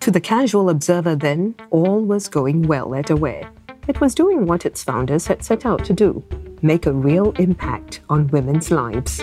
To 0.00 0.10
the 0.10 0.20
casual 0.20 0.70
observer, 0.70 1.14
then, 1.14 1.54
all 1.70 2.00
was 2.00 2.28
going 2.28 2.62
well 2.62 2.94
at 2.94 3.10
Aware. 3.10 3.50
It 3.86 4.00
was 4.00 4.14
doing 4.14 4.46
what 4.46 4.64
its 4.64 4.82
founders 4.82 5.26
had 5.26 5.44
set 5.44 5.66
out 5.66 5.84
to 5.84 5.92
do 5.92 6.24
make 6.62 6.86
a 6.86 6.92
real 6.92 7.32
impact 7.32 8.00
on 8.10 8.28
women's 8.28 8.70
lives. 8.70 9.22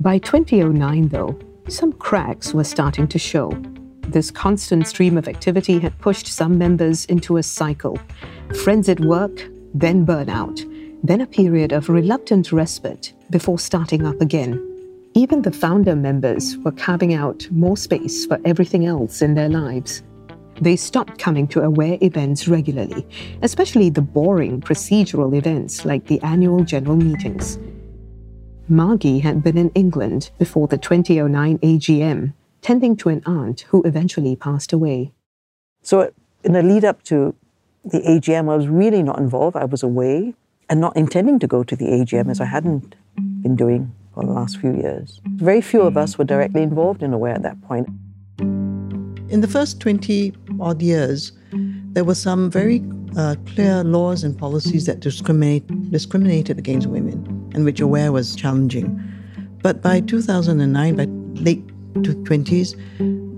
By 0.00 0.18
2009, 0.18 1.08
though, 1.08 1.36
some 1.68 1.92
cracks 1.92 2.54
were 2.54 2.64
starting 2.64 3.08
to 3.08 3.18
show. 3.18 3.50
This 4.08 4.30
constant 4.30 4.86
stream 4.86 5.18
of 5.18 5.26
activity 5.26 5.80
had 5.80 5.98
pushed 5.98 6.28
some 6.28 6.56
members 6.56 7.04
into 7.06 7.36
a 7.36 7.42
cycle 7.42 7.98
friends 8.62 8.88
at 8.88 9.00
work, 9.00 9.48
then 9.74 10.06
burnout, 10.06 10.62
then 11.02 11.20
a 11.20 11.26
period 11.26 11.72
of 11.72 11.88
reluctant 11.88 12.52
respite 12.52 13.12
before 13.30 13.58
starting 13.58 14.06
up 14.06 14.20
again. 14.20 14.62
Even 15.14 15.42
the 15.42 15.50
founder 15.50 15.96
members 15.96 16.56
were 16.58 16.72
carving 16.72 17.14
out 17.14 17.48
more 17.50 17.76
space 17.76 18.26
for 18.26 18.38
everything 18.44 18.86
else 18.86 19.22
in 19.22 19.34
their 19.34 19.48
lives. 19.48 20.02
They 20.60 20.76
stopped 20.76 21.18
coming 21.18 21.48
to 21.48 21.62
Aware 21.62 21.98
events 22.00 22.46
regularly, 22.46 23.06
especially 23.42 23.90
the 23.90 24.02
boring 24.02 24.60
procedural 24.60 25.36
events 25.36 25.84
like 25.84 26.06
the 26.06 26.20
annual 26.22 26.64
general 26.64 26.96
meetings. 26.96 27.58
Margie 28.68 29.18
had 29.18 29.42
been 29.42 29.58
in 29.58 29.70
England 29.70 30.30
before 30.38 30.68
the 30.68 30.78
2009 30.78 31.58
AGM 31.58 32.32
tending 32.62 32.96
to 32.96 33.08
an 33.08 33.22
aunt 33.26 33.62
who 33.68 33.82
eventually 33.82 34.36
passed 34.36 34.72
away. 34.72 35.12
So, 35.82 36.12
in 36.44 36.52
the 36.52 36.62
lead 36.62 36.84
up 36.84 37.02
to 37.04 37.34
the 37.84 38.00
AGM, 38.00 38.50
I 38.50 38.56
was 38.56 38.68
really 38.68 39.02
not 39.02 39.18
involved. 39.18 39.56
I 39.56 39.64
was 39.64 39.82
away 39.82 40.34
and 40.68 40.80
not 40.80 40.96
intending 40.96 41.38
to 41.40 41.46
go 41.46 41.62
to 41.62 41.76
the 41.76 41.86
AGM 41.86 42.30
as 42.30 42.40
I 42.40 42.46
hadn't 42.46 42.94
been 43.42 43.56
doing 43.56 43.92
for 44.14 44.24
the 44.24 44.32
last 44.32 44.58
few 44.58 44.74
years. 44.74 45.20
Very 45.36 45.60
few 45.60 45.82
of 45.82 45.96
us 45.96 46.18
were 46.18 46.24
directly 46.24 46.62
involved 46.62 47.02
in 47.02 47.12
Aware 47.12 47.34
at 47.34 47.42
that 47.42 47.60
point. 47.62 47.88
In 48.38 49.40
the 49.40 49.48
first 49.48 49.80
20 49.80 50.32
odd 50.60 50.80
years, 50.82 51.32
there 51.92 52.04
were 52.04 52.14
some 52.14 52.50
very 52.50 52.84
uh, 53.16 53.36
clear 53.46 53.82
laws 53.84 54.24
and 54.24 54.36
policies 54.36 54.86
that 54.86 55.00
discriminate, 55.00 55.66
discriminated 55.90 56.58
against 56.58 56.86
women 56.86 57.50
and 57.54 57.64
which 57.64 57.80
Aware 57.80 58.12
was 58.12 58.36
challenging. 58.36 59.02
But 59.62 59.82
by 59.82 60.00
2009, 60.00 60.96
by 60.96 61.06
late 61.42 61.64
20s, 62.02 62.76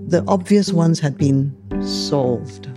the 0.09 0.23
obvious 0.27 0.71
ones 0.71 0.99
had 0.99 1.17
been 1.17 1.55
solved. 1.81 2.67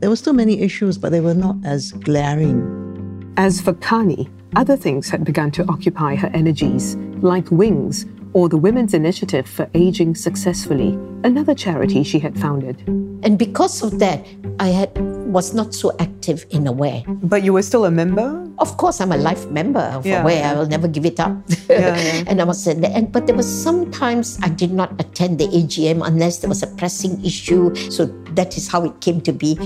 There 0.00 0.10
were 0.10 0.16
still 0.16 0.32
many 0.32 0.60
issues, 0.60 0.98
but 0.98 1.12
they 1.12 1.20
were 1.20 1.34
not 1.34 1.56
as 1.64 1.92
glaring. 1.92 3.32
As 3.36 3.60
for 3.60 3.72
Kani, 3.74 4.30
other 4.56 4.76
things 4.76 5.08
had 5.08 5.24
begun 5.24 5.50
to 5.52 5.64
occupy 5.68 6.14
her 6.14 6.30
energies, 6.34 6.96
like 7.22 7.50
Wings 7.50 8.06
or 8.34 8.48
the 8.48 8.56
Women's 8.56 8.94
Initiative 8.94 9.48
for 9.48 9.70
Aging 9.74 10.14
Successfully, 10.14 10.98
another 11.22 11.54
charity 11.54 12.02
she 12.02 12.18
had 12.18 12.38
founded. 12.38 12.82
And 13.22 13.38
because 13.38 13.82
of 13.82 13.98
that, 14.00 14.26
I 14.58 14.68
had 14.68 14.92
was 15.34 15.52
not 15.52 15.74
so 15.74 15.90
active 15.98 16.46
in 16.50 16.66
Aware. 16.66 17.02
But 17.06 17.42
you 17.42 17.52
were 17.52 17.62
still 17.62 17.84
a 17.84 17.90
member? 17.90 18.48
Of 18.58 18.76
course, 18.78 19.00
I'm 19.00 19.10
a 19.10 19.16
life 19.18 19.50
member 19.50 19.80
of 19.80 20.06
Yeah, 20.06 20.22
Aware. 20.22 20.38
yeah. 20.38 20.52
I 20.52 20.54
will 20.54 20.66
never 20.70 20.86
give 20.86 21.04
it 21.04 21.18
up. 21.18 21.36
Yeah, 21.68 21.98
yeah. 21.98 22.24
and 22.28 22.40
I 22.40 22.44
was 22.44 22.64
in 22.66 22.80
there. 22.80 22.92
And, 22.94 23.10
but 23.10 23.26
there 23.26 23.34
was 23.34 23.44
sometimes 23.50 24.38
I 24.42 24.48
did 24.48 24.72
not 24.72 24.92
attend 25.00 25.40
the 25.40 25.48
AGM 25.48 26.06
unless 26.06 26.38
there 26.38 26.48
was 26.48 26.62
a 26.62 26.68
pressing 26.78 27.22
issue. 27.24 27.74
So 27.90 28.06
that 28.38 28.56
is 28.56 28.68
how 28.68 28.84
it 28.84 29.00
came 29.00 29.20
to 29.22 29.32
be 29.32 29.58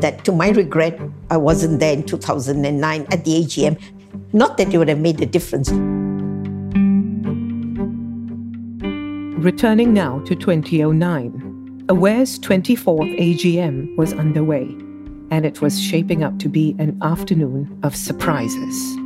that, 0.00 0.24
to 0.24 0.32
my 0.32 0.50
regret, 0.50 0.98
I 1.30 1.36
wasn't 1.36 1.80
there 1.80 1.92
in 1.92 2.04
2009 2.04 3.06
at 3.10 3.24
the 3.24 3.42
AGM. 3.42 3.76
Not 4.32 4.56
that 4.58 4.72
it 4.72 4.78
would 4.78 4.88
have 4.88 5.00
made 5.00 5.20
a 5.20 5.26
difference. 5.26 5.70
Returning 9.42 9.92
now 9.94 10.20
to 10.20 10.34
2009, 10.34 11.86
Aware's 11.88 12.38
24th 12.40 13.18
AGM 13.18 13.96
was 13.96 14.12
underway, 14.12 14.66
and 15.30 15.44
it 15.44 15.60
was 15.60 15.80
shaping 15.80 16.22
up 16.22 16.38
to 16.38 16.48
be 16.48 16.74
an 16.78 16.98
afternoon 17.02 17.78
of 17.82 17.94
surprises. 17.94 18.96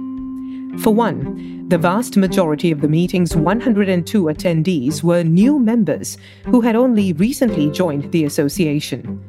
For 0.80 0.94
one, 0.94 1.68
the 1.68 1.78
vast 1.78 2.16
majority 2.16 2.70
of 2.70 2.80
the 2.80 2.88
meeting's 2.88 3.36
102 3.36 4.24
attendees 4.24 5.02
were 5.02 5.22
new 5.22 5.58
members 5.58 6.16
who 6.46 6.60
had 6.60 6.76
only 6.76 7.12
recently 7.12 7.70
joined 7.70 8.10
the 8.12 8.24
association. 8.24 9.22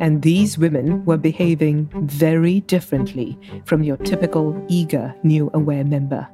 And 0.00 0.22
these 0.22 0.58
women 0.58 1.04
were 1.04 1.16
behaving 1.16 1.88
very 2.06 2.60
differently 2.60 3.38
from 3.64 3.82
your 3.82 3.96
typical 3.96 4.60
eager 4.68 5.14
new 5.22 5.50
Aware 5.54 5.84
member. 5.84 6.28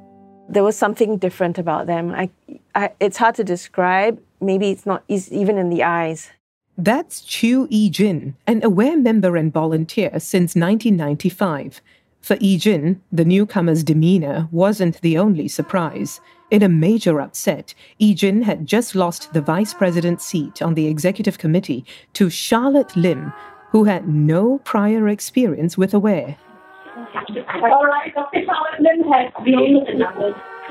There 0.49 0.63
was 0.63 0.75
something 0.75 1.17
different 1.17 1.57
about 1.57 1.87
them. 1.87 2.11
I, 2.11 2.29
I, 2.73 2.91
it's 2.99 3.17
hard 3.17 3.35
to 3.35 3.43
describe. 3.43 4.19
Maybe 4.41 4.71
it's 4.71 4.85
not 4.85 5.03
even 5.07 5.57
in 5.57 5.69
the 5.69 5.83
eyes. 5.83 6.29
That's 6.77 7.21
Chu 7.21 7.67
E 7.69 7.89
Jin, 7.89 8.35
an 8.47 8.61
aware 8.63 8.97
member 8.97 9.37
and 9.37 9.51
volunteer 9.53 10.19
since 10.19 10.55
1995. 10.55 11.81
For 12.21 12.35
E 12.41 12.57
Jin, 12.57 13.01
the 13.11 13.23
newcomer's 13.23 13.83
demeanor 13.83 14.49
wasn't 14.51 14.99
the 14.99 15.17
only 15.17 15.47
surprise. 15.47 16.19
In 16.51 16.63
a 16.63 16.69
major 16.69 17.21
upset, 17.21 17.73
E 17.97 18.13
Jin 18.13 18.41
had 18.41 18.67
just 18.67 18.93
lost 18.93 19.31
the 19.31 19.41
vice 19.41 19.73
president's 19.73 20.25
seat 20.25 20.61
on 20.61 20.73
the 20.73 20.87
executive 20.87 21.37
committee 21.37 21.85
to 22.13 22.29
Charlotte 22.29 22.95
Lim, 22.97 23.31
who 23.71 23.85
had 23.85 24.09
no 24.09 24.57
prior 24.59 25.07
experience 25.07 25.77
with 25.77 25.93
Aware. 25.93 26.37
All 26.95 27.85
right, 27.85 28.13
Dr. 28.13 28.41
Charlotte 28.45 28.81
Lim 28.81 29.11
has 29.13 29.31
been 29.45 30.01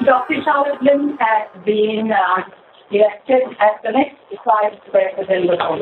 Dr. 0.04 0.34
Charlotte 0.44 0.82
Lim 0.82 1.16
has 1.18 1.64
been 1.64 2.10
uh, 2.12 2.42
elected 2.94 3.42
as 3.60 3.72
the 3.82 3.90
next 3.90 4.16
vice 4.44 4.78
president 4.90 5.50
of 5.50 5.80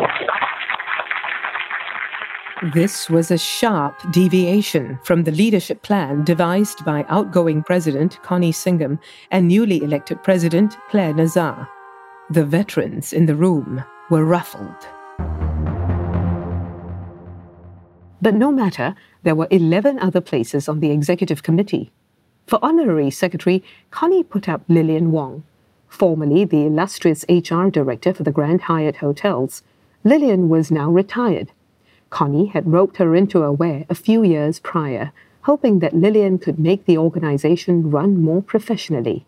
This 2.72 3.10
was 3.10 3.30
a 3.30 3.38
sharp 3.38 3.94
deviation 4.12 4.98
from 5.04 5.24
the 5.24 5.32
leadership 5.32 5.82
plan 5.82 6.24
devised 6.24 6.84
by 6.84 7.04
outgoing 7.08 7.62
President 7.62 8.22
Connie 8.22 8.52
Singam 8.52 8.98
and 9.30 9.48
newly 9.48 9.82
elected 9.82 10.22
President 10.22 10.76
Claire 10.88 11.12
Nazar. 11.14 11.68
The 12.30 12.44
veterans 12.44 13.12
in 13.12 13.26
the 13.26 13.36
room 13.36 13.84
were 14.10 14.24
ruffled. 14.24 14.88
But 18.22 18.34
no 18.34 18.52
matter, 18.52 18.94
there 19.24 19.34
were 19.34 19.48
11 19.50 19.98
other 19.98 20.20
places 20.20 20.68
on 20.68 20.80
the 20.80 20.92
executive 20.92 21.42
committee. 21.42 21.90
For 22.46 22.58
honorary 22.62 23.10
secretary, 23.10 23.62
Connie 23.90 24.22
put 24.22 24.48
up 24.48 24.62
Lillian 24.68 25.10
Wong. 25.10 25.42
Formerly 25.92 26.46
the 26.46 26.64
illustrious 26.64 27.22
HR 27.28 27.68
director 27.68 28.14
for 28.14 28.22
the 28.22 28.32
Grand 28.32 28.62
Hyatt 28.62 28.96
Hotels, 28.96 29.62
Lillian 30.04 30.48
was 30.48 30.70
now 30.70 30.90
retired. 30.90 31.52
Connie 32.08 32.46
had 32.46 32.72
roped 32.72 32.96
her 32.96 33.14
into 33.14 33.42
Aware 33.42 33.84
a 33.90 33.94
few 33.94 34.22
years 34.22 34.58
prior, 34.58 35.12
hoping 35.42 35.80
that 35.80 35.94
Lillian 35.94 36.38
could 36.38 36.58
make 36.58 36.86
the 36.86 36.96
organization 36.96 37.90
run 37.90 38.22
more 38.22 38.42
professionally. 38.42 39.26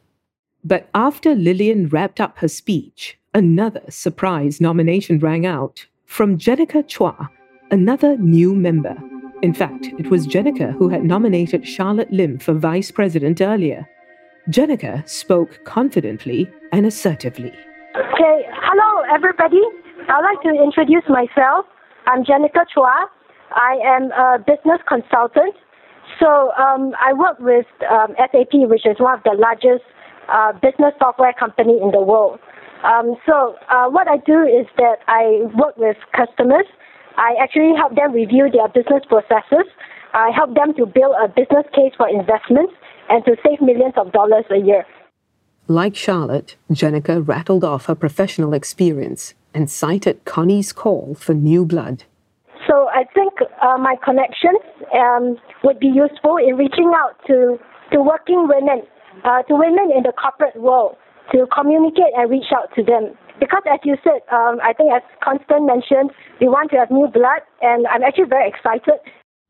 But 0.64 0.88
after 0.94 1.34
Lillian 1.34 1.88
wrapped 1.90 2.18
up 2.18 2.38
her 2.38 2.48
speech, 2.48 3.18
another 3.34 3.82
surprise 3.90 4.58
nomination 4.58 5.18
rang 5.18 5.44
out 5.44 5.86
from 6.06 6.38
Jenica 6.38 6.82
Chua, 6.82 7.28
another 7.70 8.16
new 8.16 8.54
member. 8.54 8.96
In 9.42 9.52
fact, 9.52 9.88
it 9.98 10.08
was 10.08 10.26
Jenica 10.26 10.72
who 10.72 10.88
had 10.88 11.04
nominated 11.04 11.68
Charlotte 11.68 12.10
Lim 12.10 12.38
for 12.38 12.54
vice 12.54 12.90
president 12.90 13.42
earlier. 13.42 13.86
Jenica 14.48 15.08
spoke 15.08 15.64
confidently 15.64 16.52
and 16.70 16.84
assertively. 16.84 17.52
Okay, 17.96 18.36
hello 18.52 19.02
everybody. 19.10 19.62
I'd 20.08 20.20
like 20.20 20.42
to 20.42 20.62
introduce 20.62 21.04
myself. 21.08 21.64
I'm 22.06 22.24
Jenica 22.24 22.66
Chua. 22.68 23.06
I 23.52 23.78
am 23.86 24.12
a 24.12 24.38
business 24.38 24.80
consultant. 24.86 25.54
So 26.20 26.52
um, 26.60 26.92
I 27.00 27.14
work 27.14 27.40
with 27.40 27.64
um, 27.90 28.14
SAP, 28.18 28.68
which 28.68 28.84
is 28.84 29.00
one 29.00 29.16
of 29.16 29.24
the 29.24 29.32
largest 29.32 29.84
uh, 30.28 30.52
business 30.52 30.92
software 30.98 31.32
company 31.32 31.80
in 31.80 31.90
the 31.90 32.02
world. 32.02 32.38
Um, 32.84 33.16
so 33.24 33.56
uh, 33.70 33.88
what 33.88 34.08
I 34.08 34.18
do 34.18 34.42
is 34.44 34.66
that 34.76 35.00
I 35.08 35.48
work 35.56 35.78
with 35.78 35.96
customers. 36.12 36.66
I 37.16 37.32
actually 37.40 37.72
help 37.76 37.96
them 37.96 38.12
review 38.12 38.50
their 38.52 38.68
business 38.68 39.08
processes. 39.08 39.64
I 40.12 40.30
help 40.36 40.54
them 40.54 40.74
to 40.76 40.84
build 40.84 41.16
a 41.16 41.28
business 41.28 41.64
case 41.72 41.96
for 41.96 42.08
investments, 42.08 42.74
and 43.08 43.24
to 43.24 43.36
save 43.44 43.60
millions 43.60 43.94
of 43.96 44.12
dollars 44.12 44.44
a 44.50 44.58
year. 44.58 44.84
Like 45.66 45.96
Charlotte, 45.96 46.56
Jenica 46.70 47.26
rattled 47.26 47.64
off 47.64 47.86
her 47.86 47.94
professional 47.94 48.52
experience 48.52 49.34
and 49.54 49.70
cited 49.70 50.24
Connie's 50.24 50.72
call 50.72 51.14
for 51.14 51.32
new 51.32 51.64
blood. 51.64 52.04
So 52.68 52.88
I 52.88 53.04
think 53.14 53.32
uh, 53.62 53.78
my 53.78 53.96
connections 54.04 54.60
um, 54.92 55.36
would 55.62 55.78
be 55.78 55.86
useful 55.86 56.36
in 56.36 56.56
reaching 56.56 56.92
out 56.94 57.16
to, 57.26 57.58
to 57.92 58.02
working 58.02 58.48
women, 58.48 58.82
uh, 59.24 59.42
to 59.44 59.54
women 59.54 59.90
in 59.96 60.02
the 60.02 60.12
corporate 60.12 60.56
world, 60.56 60.96
to 61.32 61.46
communicate 61.54 62.12
and 62.16 62.30
reach 62.30 62.52
out 62.54 62.74
to 62.76 62.82
them. 62.82 63.16
Because 63.40 63.62
as 63.70 63.80
you 63.84 63.96
said, 64.04 64.20
um, 64.32 64.60
I 64.62 64.72
think 64.72 64.92
as 64.92 65.02
Constance 65.22 65.64
mentioned, 65.64 66.10
we 66.40 66.48
want 66.48 66.70
to 66.70 66.76
have 66.76 66.90
new 66.90 67.08
blood, 67.08 67.42
and 67.62 67.86
I'm 67.86 68.02
actually 68.02 68.28
very 68.28 68.48
excited. 68.48 69.00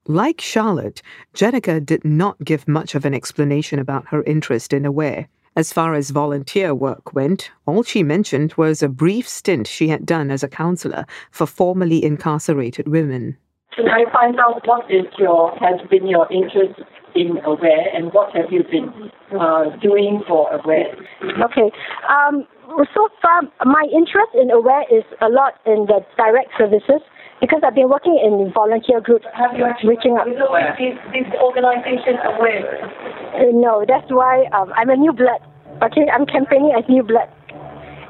Like 0.06 0.38
Charlotte, 0.38 1.00
Jenica 1.34 1.84
did 1.84 2.04
not 2.04 2.44
give 2.44 2.68
much 2.68 2.94
of 2.94 3.06
an 3.06 3.14
explanation 3.14 3.78
about 3.78 4.08
her 4.08 4.22
interest 4.24 4.74
in 4.74 4.84
Aware. 4.84 5.28
As 5.56 5.72
far 5.72 5.94
as 5.94 6.10
volunteer 6.10 6.74
work 6.74 7.14
went, 7.14 7.50
all 7.64 7.82
she 7.82 8.02
mentioned 8.02 8.52
was 8.58 8.82
a 8.82 8.88
brief 8.88 9.26
stint 9.26 9.66
she 9.66 9.88
had 9.88 10.04
done 10.04 10.30
as 10.30 10.42
a 10.42 10.48
counselor 10.48 11.06
for 11.30 11.46
formerly 11.46 12.04
incarcerated 12.04 12.86
women. 12.86 13.38
Can 13.74 13.88
I 13.88 14.04
find 14.12 14.38
out 14.38 14.60
what 14.66 14.90
is 14.90 15.06
your 15.16 15.56
has 15.56 15.80
been 15.88 16.06
your 16.06 16.30
interest 16.30 16.78
in 17.14 17.38
Aware 17.42 17.86
and 17.94 18.12
what 18.12 18.36
have 18.36 18.52
you 18.52 18.62
been 18.64 19.10
uh, 19.40 19.74
doing 19.80 20.22
for 20.28 20.52
Aware? 20.52 20.94
Okay. 21.44 21.70
Um, 22.10 22.46
so 22.92 23.08
far, 23.22 23.42
my 23.64 23.84
interest 23.90 24.34
in 24.34 24.50
Aware 24.50 24.84
is 24.92 25.04
a 25.22 25.30
lot 25.30 25.54
in 25.64 25.86
the 25.86 26.04
direct 26.18 26.50
services 26.58 27.00
because 27.40 27.60
I've 27.64 27.74
been 27.74 27.88
working 27.88 28.18
in 28.22 28.52
volunteer 28.52 29.00
groups, 29.00 29.26
Have 29.34 29.56
you 29.56 29.66
reaching 29.88 30.16
out. 30.16 30.28
Is 30.28 30.38
this 31.12 31.28
organization 31.40 32.16
aware? 32.24 32.84
Uh, 33.34 33.50
no, 33.52 33.84
that's 33.86 34.10
why 34.10 34.46
um, 34.52 34.72
I'm 34.76 34.90
a 34.90 34.96
new 34.96 35.12
blood. 35.12 35.40
Okay, 35.82 36.06
I'm 36.12 36.26
campaigning 36.26 36.72
as 36.76 36.88
new 36.88 37.02
blood. 37.02 37.28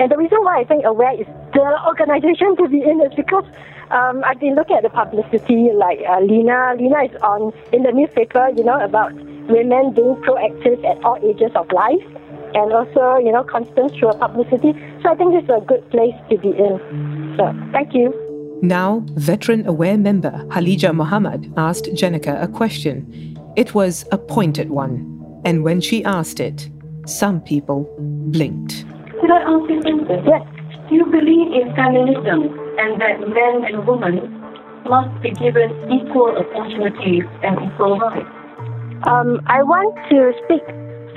And 0.01 0.11
the 0.11 0.17
reason 0.17 0.39
why 0.43 0.61
I 0.61 0.65
think 0.65 0.85
Aware 0.85 1.21
is 1.21 1.27
the 1.53 1.65
organization 1.87 2.57
to 2.57 2.69
be 2.69 2.83
in 2.83 3.01
is 3.01 3.15
because 3.15 3.45
um, 3.91 4.25
I've 4.25 4.41
been 4.41 4.55
looking 4.55 4.77
at 4.77 4.83
the 4.83 4.91
publicity, 4.91 5.71
like 5.73 6.01
uh, 6.09 6.21
Lena. 6.21 6.75
Lena 6.77 7.05
is 7.05 7.15
on 7.23 7.53
in 7.73 7.85
the 7.85 7.93
newspaper, 7.93 8.49
you 8.57 8.65
know, 8.65 8.81
about 8.83 9.15
women 9.15 9.95
being 9.95 10.17
proactive 10.27 10.83
at 10.85 11.03
all 11.05 11.19
ages 11.23 11.53
of 11.55 11.71
life, 11.71 12.03
and 12.55 12.73
also, 12.73 13.19
you 13.23 13.31
know, 13.31 13.45
Constance 13.45 13.93
through 13.99 14.13
publicity. 14.19 14.73
So 15.03 15.11
I 15.11 15.15
think 15.15 15.33
this 15.33 15.45
is 15.45 15.51
a 15.51 15.65
good 15.65 15.89
place 15.91 16.15
to 16.31 16.39
be 16.39 16.49
in. 16.49 17.35
So 17.39 17.55
thank 17.73 17.95
you. 17.95 18.24
Now, 18.63 19.03
veteran 19.15 19.67
aware 19.67 19.99
member 19.99 20.31
Halija 20.49 20.95
Muhammad 20.95 21.53
asked 21.57 21.87
Jenica 21.87 22.43
a 22.43 22.49
question. 22.49 23.37
It 23.57 23.75
was 23.75 24.05
a 24.11 24.19
pointed 24.19 24.71
one, 24.71 25.41
and 25.45 25.63
when 25.65 25.81
she 25.81 26.05
asked 26.05 26.41
it, 26.41 26.69
some 27.07 27.41
people 27.41 27.89
blinked. 28.31 28.85
Could 29.21 29.31
I 29.31 29.43
ask 29.43 29.71
you 29.71 29.83
something? 29.83 30.25
Yes. 30.27 30.43
Do 30.89 30.95
you 30.97 31.07
believe 31.07 31.53
in 31.53 31.75
feminism 31.75 32.59
and 32.79 33.01
that 33.01 33.21
men 33.21 33.65
and 33.65 33.87
women 33.87 34.21
must 34.89 35.23
be 35.23 35.31
given 35.31 35.71
equal 35.93 36.37
opportunities 36.37 37.25
and 37.43 37.57
equal 37.61 37.99
rights? 37.99 38.29
Um, 39.07 39.41
I 39.47 39.63
want 39.63 39.95
to 40.11 40.33
speak 40.45 40.65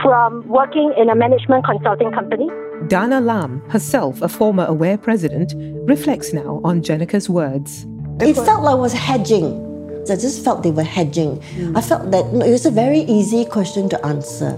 from 0.02 0.48
working 0.48 0.94
in 0.98 1.10
a 1.10 1.16
management 1.16 1.66
consulting 1.66 2.12
company. 2.12 2.48
Dana 2.88 3.20
Lam, 3.20 3.62
herself 3.70 4.22
a 4.22 4.30
former 4.30 4.66
Aware 4.66 4.98
president, 4.98 5.54
reflects 5.88 6.32
now 6.32 6.62
on 6.64 6.82
Jenica's 6.82 7.30
words. 7.30 7.86
It 8.22 8.36
felt 8.36 8.64
like 8.64 8.72
I 8.72 8.80
was 8.80 8.94
hedging. 8.94 9.68
I 10.10 10.16
just 10.16 10.44
felt 10.44 10.64
they 10.64 10.72
were 10.72 10.88
hedging. 10.88 11.44
I 11.76 11.82
felt 11.82 12.12
that 12.12 12.24
it 12.24 12.52
was 12.52 12.66
a 12.66 12.72
very 12.72 13.00
easy 13.00 13.44
question 13.44 13.90
to 13.90 14.06
answer. 14.06 14.58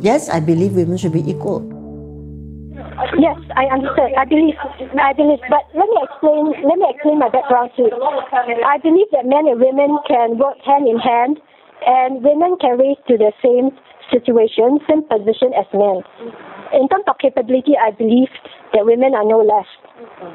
Yes, 0.00 0.28
I 0.28 0.40
believe 0.40 0.74
women 0.74 0.96
should 0.98 1.12
be 1.12 1.22
equal. 1.30 1.62
Yes, 3.18 3.38
I 3.54 3.70
understand. 3.70 4.14
I 4.18 4.24
believe. 4.24 4.58
I 4.98 5.12
believe. 5.12 5.38
But 5.48 5.62
let 5.78 5.86
me 5.86 5.98
explain. 6.02 6.50
Let 6.66 6.78
me 6.78 6.86
explain 6.90 7.18
my 7.20 7.28
background 7.28 7.70
too. 7.76 7.86
I 8.66 8.78
believe 8.82 9.06
that 9.12 9.26
men 9.26 9.46
and 9.46 9.60
women 9.60 9.98
can 10.08 10.38
work 10.38 10.58
hand 10.66 10.88
in 10.88 10.98
hand, 10.98 11.38
and 11.86 12.24
women 12.24 12.56
can 12.60 12.78
raise 12.78 12.98
to 13.06 13.16
the 13.16 13.30
same 13.38 13.70
situation, 14.10 14.80
same 14.90 15.06
position 15.06 15.54
as 15.54 15.66
men. 15.72 16.02
In 16.74 16.88
terms 16.88 17.04
of 17.06 17.18
capability, 17.18 17.74
I 17.80 17.92
believe 17.92 18.28
that 18.72 18.84
women 18.84 19.14
are 19.14 19.24
no 19.24 19.38
less. 19.38 19.66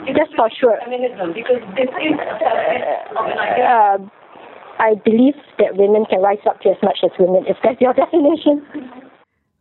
Just 0.07 0.33
for 0.35 0.49
sure. 0.59 0.79
Feminism, 0.79 1.33
because 1.33 1.61
this 1.75 1.89
is. 1.99 2.15
Uh, 2.15 3.97
I 4.79 4.95
believe 5.03 5.35
that 5.57 5.75
women 5.75 6.05
can 6.05 6.21
rise 6.21 6.39
up 6.47 6.61
to 6.61 6.69
as 6.69 6.77
much 6.81 6.99
as 7.03 7.11
women, 7.19 7.43
if 7.47 7.57
that's 7.61 7.81
your 7.81 7.93
definition. 8.03 8.65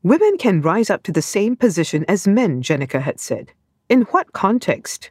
Women 0.04 0.38
can 0.38 0.60
rise 0.60 0.90
up 0.90 1.02
to 1.02 1.12
the 1.12 1.22
same 1.22 1.56
position 1.56 2.04
as 2.06 2.28
men, 2.28 2.62
Jenica 2.62 3.02
had 3.02 3.18
said. 3.18 3.52
In 3.88 4.02
what 4.12 4.32
context? 4.32 5.10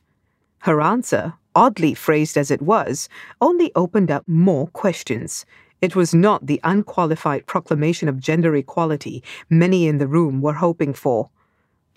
Her 0.60 0.80
answer, 0.80 1.34
oddly 1.54 1.94
phrased 1.94 2.38
as 2.38 2.50
it 2.50 2.62
was, 2.62 3.10
only 3.42 3.74
opened 3.76 4.10
up 4.10 4.24
more 4.28 4.68
questions. 4.68 5.46
It 5.82 5.96
was 5.96 6.14
not 6.14 6.46
the 6.46 6.62
unqualified 6.64 7.46
proclamation 7.46 8.08
of 8.08 8.22
gender 8.22 8.56
equality 8.56 9.24
many 9.50 9.88
in 9.88 9.98
the 9.98 10.08
room 10.08 10.42
were 10.42 10.54
hoping 10.54 10.94
for. 10.94 11.30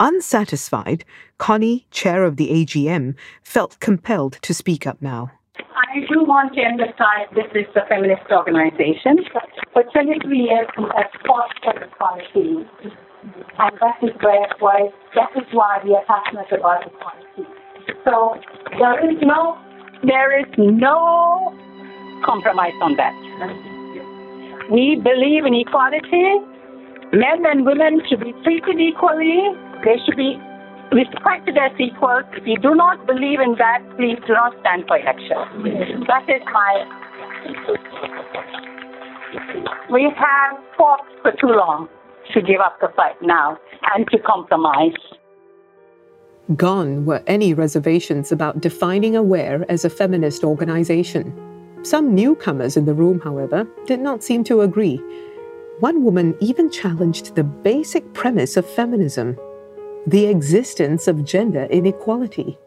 Unsatisfied, 0.00 1.04
Connie, 1.36 1.86
chair 1.90 2.24
of 2.24 2.36
the 2.36 2.48
AGM, 2.48 3.14
felt 3.42 3.78
compelled 3.80 4.38
to 4.40 4.54
speak 4.54 4.86
up 4.86 5.02
now. 5.02 5.30
I 5.58 6.00
do 6.08 6.24
want 6.24 6.54
to 6.54 6.62
emphasize 6.62 7.28
this 7.36 7.52
is 7.54 7.68
a 7.76 7.86
feminist 7.86 8.24
organization. 8.32 9.20
For 9.74 9.84
23 9.92 10.38
years, 10.38 10.66
we 10.78 10.84
have 10.96 11.12
fought 11.26 11.52
for 11.62 11.76
equality. 11.76 12.64
And 13.60 13.76
that 13.76 14.00
is 14.00 14.16
where, 14.24 14.48
why, 14.60 14.88
that 15.14 15.36
is 15.36 15.44
why 15.52 15.80
we 15.84 15.92
are 15.92 16.04
passionate 16.08 16.48
about 16.48 16.86
equality. 16.88 17.44
So 18.08 18.40
there 18.80 19.04
is 19.04 19.20
no, 19.20 19.60
there 20.02 20.32
is 20.40 20.48
no 20.56 21.52
compromise 22.24 22.72
on 22.80 22.96
that. 22.96 23.12
We 24.72 24.96
believe 24.96 25.44
in 25.44 25.52
equality. 25.52 26.40
Men 27.12 27.44
and 27.44 27.66
women 27.66 28.00
should 28.08 28.20
be 28.20 28.32
treated 28.44 28.80
equally. 28.80 29.44
They 29.84 29.96
should 30.04 30.16
be 30.16 30.36
respected 30.92 31.56
as 31.56 31.72
equals. 31.78 32.24
If 32.32 32.46
you 32.46 32.58
do 32.58 32.74
not 32.74 33.06
believe 33.06 33.40
in 33.40 33.56
that, 33.58 33.80
please 33.96 34.18
do 34.26 34.34
not 34.34 34.54
stand 34.60 34.84
for 34.86 34.98
election. 34.98 36.04
That 36.06 36.28
is 36.28 36.42
my. 36.52 36.84
We 39.90 40.02
have 40.04 40.58
fought 40.76 41.06
for 41.22 41.32
too 41.40 41.48
long 41.48 41.88
to 42.34 42.42
give 42.42 42.60
up 42.60 42.78
the 42.80 42.88
fight 42.94 43.16
now 43.22 43.58
and 43.94 44.06
to 44.10 44.18
compromise. 44.18 44.92
Gone 46.56 47.04
were 47.06 47.22
any 47.26 47.54
reservations 47.54 48.32
about 48.32 48.60
defining 48.60 49.16
Aware 49.16 49.64
as 49.70 49.84
a 49.84 49.90
feminist 49.90 50.42
organization. 50.44 51.32
Some 51.82 52.14
newcomers 52.14 52.76
in 52.76 52.84
the 52.84 52.94
room, 52.94 53.20
however, 53.20 53.66
did 53.86 54.00
not 54.00 54.22
seem 54.22 54.44
to 54.44 54.60
agree. 54.60 55.00
One 55.78 56.04
woman 56.04 56.36
even 56.40 56.70
challenged 56.70 57.36
the 57.36 57.44
basic 57.44 58.12
premise 58.12 58.56
of 58.56 58.68
feminism 58.68 59.38
the 60.06 60.26
existence 60.26 61.06
of 61.06 61.24
gender 61.24 61.64
inequality. 61.70 62.58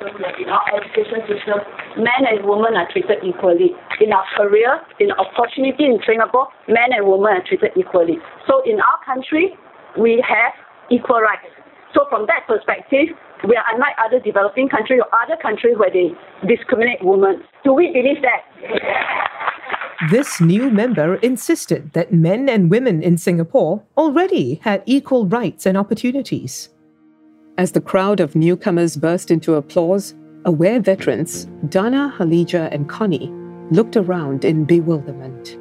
In 0.00 0.48
our 0.48 0.66
education 0.76 1.20
system, 1.28 1.58
men 1.96 2.26
and 2.28 2.44
women 2.44 2.74
are 2.74 2.90
treated 2.90 3.18
equally. 3.24 3.70
In 4.00 4.12
our 4.12 4.24
career, 4.36 4.80
in 4.98 5.10
opportunity 5.12 5.84
in 5.84 5.98
Singapore, 6.06 6.48
men 6.68 6.90
and 6.90 7.06
women 7.06 7.38
are 7.38 7.44
treated 7.46 7.70
equally. 7.76 8.18
So 8.46 8.62
in 8.66 8.80
our 8.80 8.98
country, 9.06 9.56
we 9.98 10.22
have 10.26 10.52
equal 10.90 11.20
rights. 11.20 11.46
So 11.94 12.06
from 12.10 12.26
that 12.26 12.46
perspective, 12.46 13.14
we 13.48 13.56
are 13.56 13.64
unlike 13.72 13.94
other 14.04 14.20
developing 14.20 14.68
countries 14.68 15.00
or 15.00 15.08
other 15.22 15.40
countries 15.40 15.76
where 15.78 15.90
they 15.90 16.10
discriminate 16.46 17.02
women. 17.02 17.42
Do 17.64 17.72
we 17.72 17.92
believe 17.92 18.22
that? 18.22 18.42
This 20.10 20.40
new 20.40 20.70
member 20.70 21.14
insisted 21.16 21.92
that 21.92 22.12
men 22.12 22.48
and 22.48 22.70
women 22.70 23.02
in 23.02 23.18
Singapore 23.18 23.82
already 23.96 24.60
had 24.64 24.82
equal 24.84 25.26
rights 25.26 25.64
and 25.64 25.78
opportunities. 25.78 26.68
As 27.58 27.72
the 27.72 27.82
crowd 27.82 28.20
of 28.20 28.34
newcomers 28.34 28.96
burst 28.96 29.30
into 29.30 29.56
applause, 29.56 30.14
aware 30.46 30.80
veterans, 30.80 31.44
Dana, 31.68 32.14
Halija, 32.16 32.72
and 32.72 32.88
Connie, 32.88 33.30
looked 33.70 33.96
around 33.96 34.46
in 34.46 34.64
bewilderment. 34.64 35.58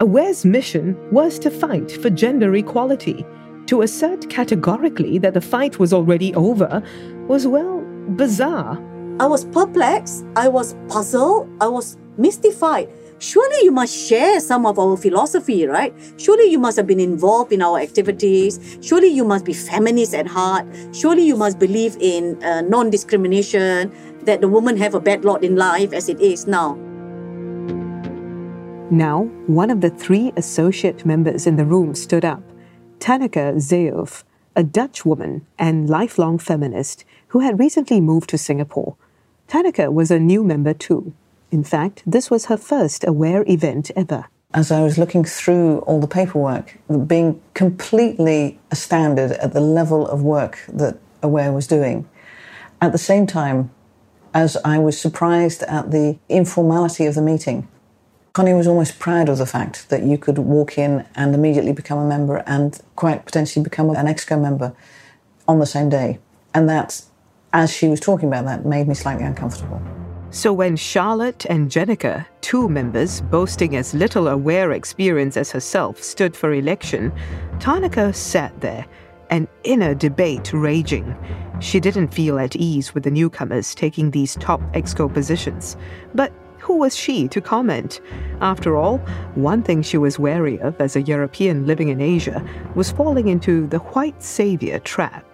Aware's 0.00 0.44
mission 0.44 0.96
was 1.10 1.40
to 1.40 1.50
fight 1.50 1.90
for 1.90 2.08
gender 2.08 2.54
equality. 2.54 3.26
To 3.66 3.82
assert 3.82 4.30
categorically 4.30 5.18
that 5.18 5.34
the 5.34 5.40
fight 5.40 5.80
was 5.80 5.92
already 5.92 6.32
over 6.36 6.82
was, 7.26 7.48
well, 7.48 7.80
bizarre. 8.10 8.78
I 9.18 9.26
was 9.26 9.44
perplexed, 9.46 10.24
I 10.36 10.46
was 10.46 10.76
puzzled, 10.86 11.48
I 11.60 11.66
was 11.66 11.98
mystified. 12.16 12.88
Surely 13.20 13.64
you 13.64 13.72
must 13.72 13.96
share 14.08 14.38
some 14.38 14.64
of 14.64 14.78
our 14.78 14.96
philosophy, 14.96 15.66
right? 15.66 15.92
Surely 16.18 16.50
you 16.50 16.58
must 16.58 16.76
have 16.76 16.86
been 16.86 17.00
involved 17.00 17.52
in 17.52 17.60
our 17.60 17.78
activities. 17.80 18.78
Surely 18.80 19.08
you 19.08 19.24
must 19.24 19.44
be 19.44 19.52
feminist 19.52 20.14
at 20.14 20.26
heart. 20.26 20.66
Surely 20.92 21.26
you 21.26 21.36
must 21.36 21.58
believe 21.58 21.96
in 22.00 22.42
uh, 22.44 22.60
non 22.60 22.90
discrimination, 22.90 23.92
that 24.22 24.40
the 24.40 24.48
women 24.48 24.76
have 24.76 24.94
a 24.94 25.00
bad 25.00 25.24
lot 25.24 25.42
in 25.42 25.56
life 25.56 25.92
as 25.92 26.08
it 26.08 26.20
is 26.20 26.46
now. 26.46 26.74
Now, 28.90 29.24
one 29.46 29.70
of 29.70 29.80
the 29.80 29.90
three 29.90 30.32
associate 30.36 31.04
members 31.04 31.46
in 31.46 31.56
the 31.56 31.64
room 31.64 31.94
stood 31.94 32.24
up 32.24 32.42
Taneke 33.00 33.56
Zeeuw, 33.56 34.22
a 34.54 34.62
Dutch 34.62 35.04
woman 35.04 35.46
and 35.58 35.90
lifelong 35.90 36.38
feminist 36.38 37.04
who 37.28 37.40
had 37.40 37.58
recently 37.58 38.00
moved 38.00 38.30
to 38.30 38.38
Singapore. 38.38 38.96
Taneke 39.48 39.92
was 39.92 40.10
a 40.10 40.18
new 40.18 40.44
member 40.44 40.72
too. 40.72 41.12
In 41.50 41.64
fact, 41.64 42.02
this 42.06 42.30
was 42.30 42.46
her 42.46 42.56
first 42.56 43.04
Aware 43.06 43.44
event 43.48 43.90
ever. 43.96 44.26
As 44.52 44.70
I 44.70 44.82
was 44.82 44.98
looking 44.98 45.24
through 45.24 45.78
all 45.80 46.00
the 46.00 46.06
paperwork, 46.06 46.78
being 47.06 47.40
completely 47.54 48.58
astounded 48.70 49.32
at 49.32 49.52
the 49.52 49.60
level 49.60 50.06
of 50.06 50.22
work 50.22 50.58
that 50.68 50.98
Aware 51.22 51.52
was 51.52 51.66
doing. 51.66 52.08
At 52.80 52.92
the 52.92 52.98
same 52.98 53.26
time, 53.26 53.70
as 54.34 54.56
I 54.64 54.78
was 54.78 55.00
surprised 55.00 55.62
at 55.64 55.90
the 55.90 56.18
informality 56.28 57.06
of 57.06 57.14
the 57.14 57.22
meeting. 57.22 57.66
Connie 58.34 58.54
was 58.54 58.66
almost 58.66 58.98
proud 58.98 59.28
of 59.28 59.38
the 59.38 59.46
fact 59.46 59.88
that 59.88 60.02
you 60.02 60.18
could 60.18 60.38
walk 60.38 60.78
in 60.78 61.04
and 61.14 61.34
immediately 61.34 61.72
become 61.72 61.98
a 61.98 62.06
member 62.06 62.36
and 62.46 62.80
quite 62.94 63.24
potentially 63.24 63.64
become 63.64 63.90
an 63.90 64.06
EXCO 64.06 64.40
member 64.40 64.74
on 65.48 65.58
the 65.58 65.66
same 65.66 65.88
day. 65.88 66.18
And 66.54 66.68
that, 66.68 67.02
as 67.52 67.72
she 67.72 67.88
was 67.88 68.00
talking 68.00 68.28
about 68.28 68.44
that, 68.44 68.64
made 68.64 68.86
me 68.86 68.94
slightly 68.94 69.24
uncomfortable. 69.24 69.82
So 70.30 70.52
when 70.52 70.76
Charlotte 70.76 71.46
and 71.46 71.70
Jenica, 71.70 72.26
two 72.42 72.68
members 72.68 73.22
boasting 73.22 73.76
as 73.76 73.94
little 73.94 74.28
aware 74.28 74.72
experience 74.72 75.38
as 75.38 75.50
herself, 75.50 76.02
stood 76.02 76.36
for 76.36 76.52
election, 76.52 77.12
Taneke 77.60 78.14
sat 78.14 78.60
there, 78.60 78.84
an 79.30 79.48
inner 79.64 79.94
debate 79.94 80.52
raging. 80.52 81.16
She 81.60 81.80
didn't 81.80 82.08
feel 82.14 82.38
at 82.38 82.56
ease 82.56 82.94
with 82.94 83.04
the 83.04 83.10
newcomers 83.10 83.74
taking 83.74 84.10
these 84.10 84.36
top 84.36 84.60
exco 84.74 85.12
positions. 85.12 85.78
But 86.14 86.30
who 86.58 86.76
was 86.76 86.94
she 86.94 87.26
to 87.28 87.40
comment? 87.40 88.02
After 88.42 88.76
all, 88.76 88.98
one 89.34 89.62
thing 89.62 89.80
she 89.80 89.96
was 89.96 90.18
wary 90.18 90.60
of 90.60 90.78
as 90.78 90.94
a 90.94 91.02
European 91.02 91.66
living 91.66 91.88
in 91.88 92.02
Asia 92.02 92.46
was 92.74 92.92
falling 92.92 93.28
into 93.28 93.66
the 93.66 93.78
white 93.78 94.22
savior 94.22 94.78
trap. 94.80 95.24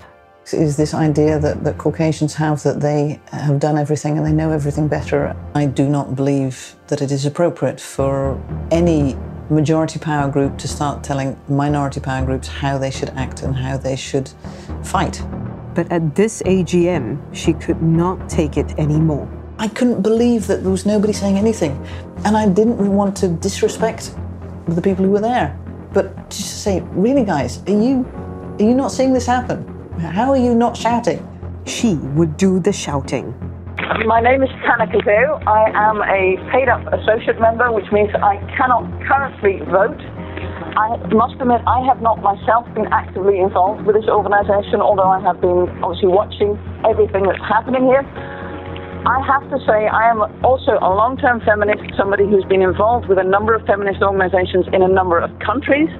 Is 0.52 0.76
this 0.76 0.92
idea 0.92 1.38
that, 1.38 1.64
that 1.64 1.78
Caucasians 1.78 2.34
have 2.34 2.62
that 2.64 2.80
they 2.80 3.18
have 3.32 3.58
done 3.58 3.78
everything 3.78 4.18
and 4.18 4.26
they 4.26 4.32
know 4.32 4.50
everything 4.50 4.88
better? 4.88 5.34
I 5.54 5.64
do 5.64 5.88
not 5.88 6.14
believe 6.14 6.76
that 6.88 7.00
it 7.00 7.10
is 7.10 7.24
appropriate 7.24 7.80
for 7.80 8.38
any 8.70 9.16
majority 9.48 9.98
power 9.98 10.30
group 10.30 10.58
to 10.58 10.68
start 10.68 11.02
telling 11.02 11.38
minority 11.48 12.00
power 12.00 12.24
groups 12.26 12.48
how 12.48 12.76
they 12.76 12.90
should 12.90 13.08
act 13.10 13.42
and 13.42 13.56
how 13.56 13.78
they 13.78 13.96
should 13.96 14.30
fight. 14.82 15.22
But 15.74 15.90
at 15.90 16.14
this 16.14 16.42
AGM, 16.42 17.34
she 17.34 17.54
could 17.54 17.82
not 17.82 18.28
take 18.28 18.58
it 18.58 18.78
anymore. 18.78 19.28
I 19.58 19.68
couldn't 19.68 20.02
believe 20.02 20.46
that 20.48 20.62
there 20.62 20.70
was 20.70 20.84
nobody 20.84 21.14
saying 21.14 21.38
anything. 21.38 21.72
And 22.26 22.36
I 22.36 22.48
didn't 22.48 22.76
want 22.92 23.16
to 23.18 23.28
disrespect 23.28 24.14
the 24.68 24.82
people 24.82 25.04
who 25.06 25.10
were 25.10 25.20
there. 25.20 25.58
But 25.92 26.28
just 26.28 26.50
to 26.50 26.56
say, 26.56 26.80
really, 26.92 27.24
guys, 27.24 27.62
are 27.66 27.70
you, 27.70 28.04
are 28.58 28.62
you 28.62 28.74
not 28.74 28.92
seeing 28.92 29.12
this 29.12 29.26
happen? 29.26 29.73
How 30.00 30.30
are 30.30 30.36
you 30.36 30.54
not 30.54 30.76
shouting? 30.76 31.22
She 31.66 31.94
would 32.18 32.36
do 32.36 32.58
the 32.58 32.72
shouting. 32.72 33.30
My 34.04 34.20
name 34.20 34.42
is 34.42 34.50
Taneke 34.66 34.98
Zeeuw. 35.06 35.38
I 35.46 35.70
am 35.70 36.02
a 36.02 36.34
paid 36.50 36.68
up 36.68 36.82
associate 36.92 37.40
member, 37.40 37.70
which 37.70 37.86
means 37.92 38.10
I 38.14 38.42
cannot 38.58 38.90
currently 39.06 39.62
vote. 39.70 40.00
I 40.74 40.98
must 41.14 41.38
admit, 41.38 41.62
I 41.66 41.86
have 41.86 42.02
not 42.02 42.18
myself 42.22 42.66
been 42.74 42.90
actively 42.90 43.38
involved 43.38 43.86
with 43.86 43.94
this 43.94 44.10
organisation, 44.10 44.82
although 44.82 45.08
I 45.14 45.22
have 45.22 45.40
been 45.40 45.70
obviously 45.78 46.10
watching 46.10 46.58
everything 46.82 47.22
that's 47.22 47.46
happening 47.46 47.86
here. 47.86 48.02
I 49.06 49.22
have 49.22 49.46
to 49.52 49.58
say, 49.62 49.86
I 49.86 50.10
am 50.10 50.26
also 50.42 50.74
a 50.80 50.90
long 50.90 51.16
term 51.22 51.38
feminist, 51.46 51.86
somebody 51.96 52.24
who's 52.26 52.44
been 52.50 52.62
involved 52.62 53.06
with 53.06 53.18
a 53.18 53.24
number 53.24 53.54
of 53.54 53.62
feminist 53.66 54.02
organizations 54.02 54.66
in 54.72 54.82
a 54.82 54.88
number 54.88 55.20
of 55.20 55.30
countries, 55.38 55.92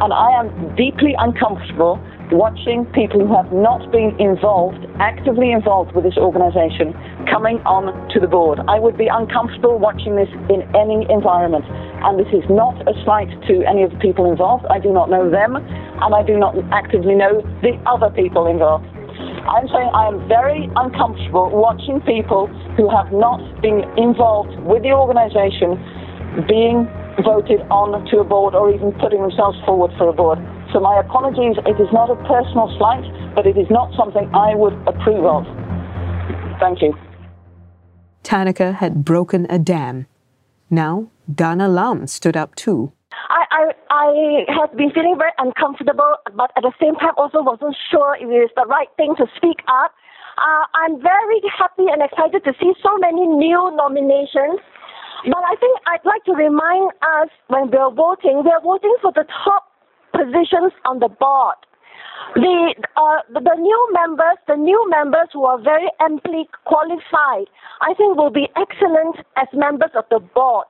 and 0.00 0.12
I 0.12 0.38
am 0.38 0.76
deeply 0.76 1.14
uncomfortable 1.18 1.96
watching 2.32 2.84
people 2.92 3.22
who 3.22 3.32
have 3.34 3.52
not 3.52 3.90
been 3.92 4.12
involved, 4.18 4.82
actively 4.98 5.52
involved 5.52 5.94
with 5.94 6.04
this 6.04 6.18
organization, 6.18 6.92
coming 7.30 7.62
on 7.64 7.94
to 8.10 8.20
the 8.20 8.26
board. 8.26 8.58
I 8.68 8.78
would 8.78 8.98
be 8.98 9.06
uncomfortable 9.06 9.78
watching 9.78 10.16
this 10.16 10.28
in 10.50 10.66
any 10.74 11.06
environment, 11.08 11.64
and 12.02 12.18
this 12.18 12.28
is 12.34 12.44
not 12.50 12.76
a 12.84 12.92
slight 13.04 13.30
to 13.46 13.62
any 13.64 13.82
of 13.84 13.90
the 13.90 14.00
people 14.02 14.28
involved. 14.28 14.66
I 14.68 14.78
do 14.78 14.92
not 14.92 15.08
know 15.08 15.30
them, 15.30 15.56
and 15.56 16.10
I 16.14 16.22
do 16.22 16.36
not 16.36 16.54
actively 16.72 17.14
know 17.14 17.40
the 17.62 17.78
other 17.86 18.10
people 18.10 18.46
involved. 18.46 18.84
I'm 19.46 19.68
saying 19.70 19.90
I 19.94 20.08
am 20.08 20.26
very 20.28 20.68
uncomfortable 20.74 21.48
watching 21.54 22.02
people 22.02 22.48
who 22.76 22.90
have 22.90 23.12
not 23.12 23.40
been 23.62 23.86
involved 23.96 24.58
with 24.66 24.82
the 24.82 24.92
organization 24.92 25.78
being 26.50 26.90
voted 27.24 27.60
on 27.70 28.04
to 28.10 28.18
a 28.20 28.24
board 28.24 28.54
or 28.54 28.72
even 28.72 28.92
putting 29.00 29.22
themselves 29.22 29.58
forward 29.64 29.90
for 29.96 30.08
a 30.08 30.12
board. 30.12 30.38
So 30.72 30.80
my 30.80 31.00
apologies, 31.00 31.56
it 31.64 31.80
is 31.80 31.88
not 31.92 32.10
a 32.10 32.16
personal 32.28 32.68
slight, 32.76 33.04
but 33.34 33.46
it 33.46 33.56
is 33.56 33.66
not 33.70 33.94
something 33.96 34.28
I 34.34 34.54
would 34.54 34.74
approve 34.86 35.24
of. 35.24 35.44
Thank 36.60 36.82
you. 36.82 36.94
Taneke 38.22 38.74
had 38.74 39.04
broken 39.04 39.46
a 39.48 39.58
dam. 39.58 40.06
Now, 40.68 41.10
Dana 41.32 41.68
Lam 41.68 42.06
stood 42.06 42.36
up 42.36 42.54
too. 42.56 42.92
I, 43.28 43.44
I, 43.50 43.64
I 43.90 44.60
have 44.60 44.76
been 44.76 44.90
feeling 44.90 45.16
very 45.16 45.32
uncomfortable, 45.38 46.16
but 46.34 46.50
at 46.56 46.62
the 46.62 46.72
same 46.80 46.96
time 46.96 47.14
also 47.16 47.42
wasn't 47.42 47.76
sure 47.90 48.16
if 48.20 48.28
it 48.28 48.42
is 48.44 48.50
the 48.56 48.66
right 48.66 48.88
thing 48.96 49.14
to 49.16 49.26
speak 49.36 49.62
up. 49.68 49.94
Uh, 50.36 50.64
I'm 50.74 51.00
very 51.00 51.40
happy 51.48 51.86
and 51.88 52.02
excited 52.02 52.44
to 52.44 52.52
see 52.60 52.74
so 52.82 52.92
many 52.98 53.26
new 53.26 53.72
nominations. 53.74 54.60
But 55.24 55.42
I 55.44 55.56
think 55.56 55.80
I'd 55.86 56.04
like 56.04 56.24
to 56.24 56.32
remind 56.32 56.92
us 57.22 57.30
when 57.48 57.70
we're 57.70 57.90
voting, 57.90 58.42
we're 58.44 58.60
voting 58.60 58.94
for 59.00 59.12
the 59.12 59.24
top 59.44 59.64
positions 60.12 60.72
on 60.84 60.98
the 61.00 61.08
board. 61.08 61.56
The, 62.34 62.74
uh, 62.96 63.20
the, 63.32 63.54
new 63.56 63.88
members, 63.92 64.36
the 64.46 64.56
new 64.56 64.78
members 64.90 65.28
who 65.32 65.44
are 65.44 65.60
very 65.60 65.88
amply 66.00 66.48
qualified, 66.64 67.48
I 67.80 67.94
think 67.94 68.16
will 68.16 68.30
be 68.30 68.48
excellent 68.56 69.16
as 69.36 69.48
members 69.52 69.90
of 69.94 70.04
the 70.10 70.20
board. 70.20 70.66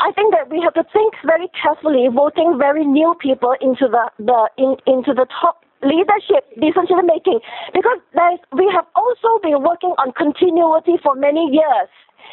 I 0.00 0.12
think 0.12 0.34
that 0.34 0.50
we 0.50 0.60
have 0.62 0.74
to 0.74 0.84
think 0.92 1.14
very 1.24 1.48
carefully, 1.60 2.08
voting 2.12 2.56
very 2.58 2.84
new 2.84 3.14
people 3.20 3.54
into 3.60 3.88
the, 3.88 4.10
the 4.18 4.48
in, 4.56 4.76
into 4.86 5.12
the 5.14 5.26
top 5.40 5.64
leadership 5.82 6.44
decision 6.60 7.06
making, 7.06 7.40
because 7.72 8.00
we 8.52 8.70
have 8.74 8.86
also 8.94 9.40
been 9.42 9.62
working 9.62 9.94
on 9.98 10.12
continuity 10.12 10.96
for 11.02 11.14
many 11.14 11.48
years. 11.52 11.90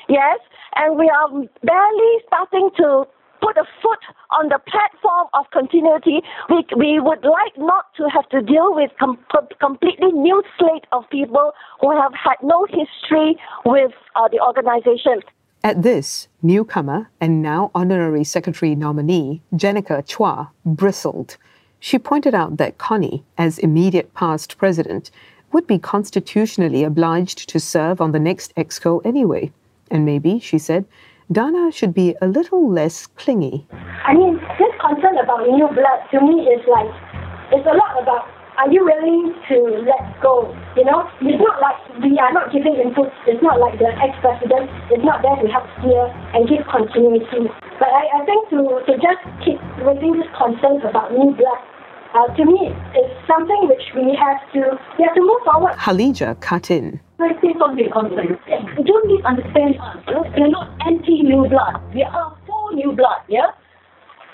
Yes, 0.09 0.39
and 0.75 0.97
we 0.97 1.09
are 1.09 1.29
barely 1.63 2.13
starting 2.27 2.69
to 2.77 3.05
put 3.41 3.57
a 3.57 3.65
foot 3.81 3.99
on 4.31 4.49
the 4.49 4.59
platform 4.67 5.27
of 5.33 5.45
continuity. 5.51 6.21
We, 6.49 6.65
we 6.75 6.99
would 6.99 7.23
like 7.23 7.55
not 7.57 7.85
to 7.97 8.09
have 8.09 8.27
to 8.29 8.41
deal 8.41 8.73
with 8.73 8.91
com- 8.99 9.19
completely 9.59 10.11
new 10.11 10.41
slate 10.57 10.85
of 10.91 11.03
people 11.11 11.51
who 11.81 11.91
have 11.91 12.13
had 12.13 12.37
no 12.41 12.65
history 12.65 13.37
with 13.65 13.91
uh, 14.15 14.27
the 14.29 14.41
organization. 14.41 15.21
At 15.63 15.83
this, 15.83 16.27
newcomer 16.41 17.09
and 17.19 17.41
now 17.41 17.71
honorary 17.73 18.23
secretary 18.23 18.75
nominee 18.75 19.41
Jenica 19.53 20.05
Chua 20.05 20.49
bristled. 20.65 21.37
She 21.79 21.99
pointed 21.99 22.33
out 22.33 22.57
that 22.57 22.77
Connie, 22.77 23.23
as 23.37 23.59
immediate 23.59 24.13
past 24.13 24.57
president, 24.57 25.11
would 25.51 25.67
be 25.67 25.79
constitutionally 25.79 26.83
obliged 26.83 27.47
to 27.49 27.59
serve 27.59 28.01
on 28.01 28.11
the 28.11 28.19
next 28.19 28.53
exco 28.55 29.01
anyway. 29.05 29.51
And 29.89 30.05
maybe, 30.05 30.39
she 30.39 30.57
said, 30.57 30.85
Dana 31.31 31.71
should 31.71 31.93
be 31.93 32.15
a 32.21 32.27
little 32.27 32.69
less 32.69 33.05
clingy. 33.05 33.65
I 34.05 34.13
mean, 34.13 34.35
this 34.59 34.73
concern 34.79 35.17
about 35.17 35.47
new 35.47 35.67
blood 35.67 35.99
to 36.11 36.21
me 36.21 36.47
is 36.47 36.65
like, 36.67 36.89
it's 37.51 37.67
a 37.67 37.75
lot 37.75 38.01
about 38.01 38.27
are 38.57 38.69
you 38.73 38.81
willing 38.81 39.37
to 39.49 39.57
let 39.85 40.01
go? 40.21 40.49
You 40.75 40.85
know, 40.85 41.05
it's 41.21 41.37
not 41.37 41.61
like 41.61 41.77
we 42.01 42.17
are 42.17 42.33
not 42.33 42.49
giving 42.51 42.73
input. 42.73 43.13
It's 43.29 43.41
not 43.41 43.61
like 43.61 43.77
the 43.77 43.93
ex-president 43.93 44.65
is 44.89 45.01
not 45.05 45.21
there 45.21 45.37
to 45.37 45.45
help 45.45 45.69
steer 45.77 46.09
and 46.33 46.49
give 46.49 46.65
continuity. 46.65 47.53
But 47.77 47.89
I, 47.93 48.17
I 48.17 48.25
think 48.25 48.49
to, 48.49 48.81
to 48.89 48.93
just 48.97 49.21
keep 49.45 49.61
raising 49.85 50.17
this 50.17 50.29
concerns 50.33 50.81
about 50.89 51.13
new 51.13 51.37
blood, 51.37 51.61
uh, 52.17 52.33
to 52.33 52.43
me, 52.45 52.73
it's 52.97 53.13
something 53.29 53.69
which 53.69 53.85
we 53.93 54.17
have 54.17 54.41
to 54.57 54.73
we 54.97 55.05
have 55.05 55.13
to 55.13 55.21
move 55.21 55.41
forward. 55.45 55.77
Halija 55.77 56.39
cut 56.41 56.71
in. 56.71 56.99
Let's 57.19 57.37
say 57.45 57.53
something 57.61 57.89
concern. 57.93 58.41
Don't 58.81 59.05
misunderstand 59.05 59.77
us. 59.77 60.25
We 60.33 60.49
are 60.49 60.49
not 60.49 60.73
anti-new 60.81 61.45
blood. 61.49 61.77
We 61.93 62.01
are 62.01 62.33
for 62.47 62.73
new 62.73 62.91
blood. 62.93 63.21
Yeah. 63.29 63.53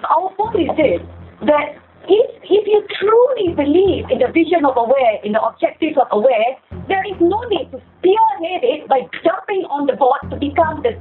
Our 0.07 0.31
point 0.35 0.63
is 0.63 0.71
this: 0.79 1.01
that 1.47 1.82
if, 2.07 2.27
if 2.43 2.63
you 2.67 2.79
truly 2.99 3.55
believe 3.55 4.11
in 4.11 4.19
the 4.19 4.31
vision 4.31 4.65
of 4.65 4.75
AWARE, 4.75 5.23
in 5.23 5.31
the 5.31 5.41
objectives 5.41 5.95
of 5.95 6.07
AWARE, 6.11 6.59
there 6.87 7.03
is 7.07 7.15
no 7.19 7.39
need 7.47 7.71
to 7.71 7.79
spearhead 7.99 8.63
it 8.63 8.87
by 8.87 9.07
jumping 9.23 9.63
on 9.71 9.87
the 9.87 9.95
board 9.95 10.19
to 10.29 10.35
become 10.35 10.83
the 10.83 10.99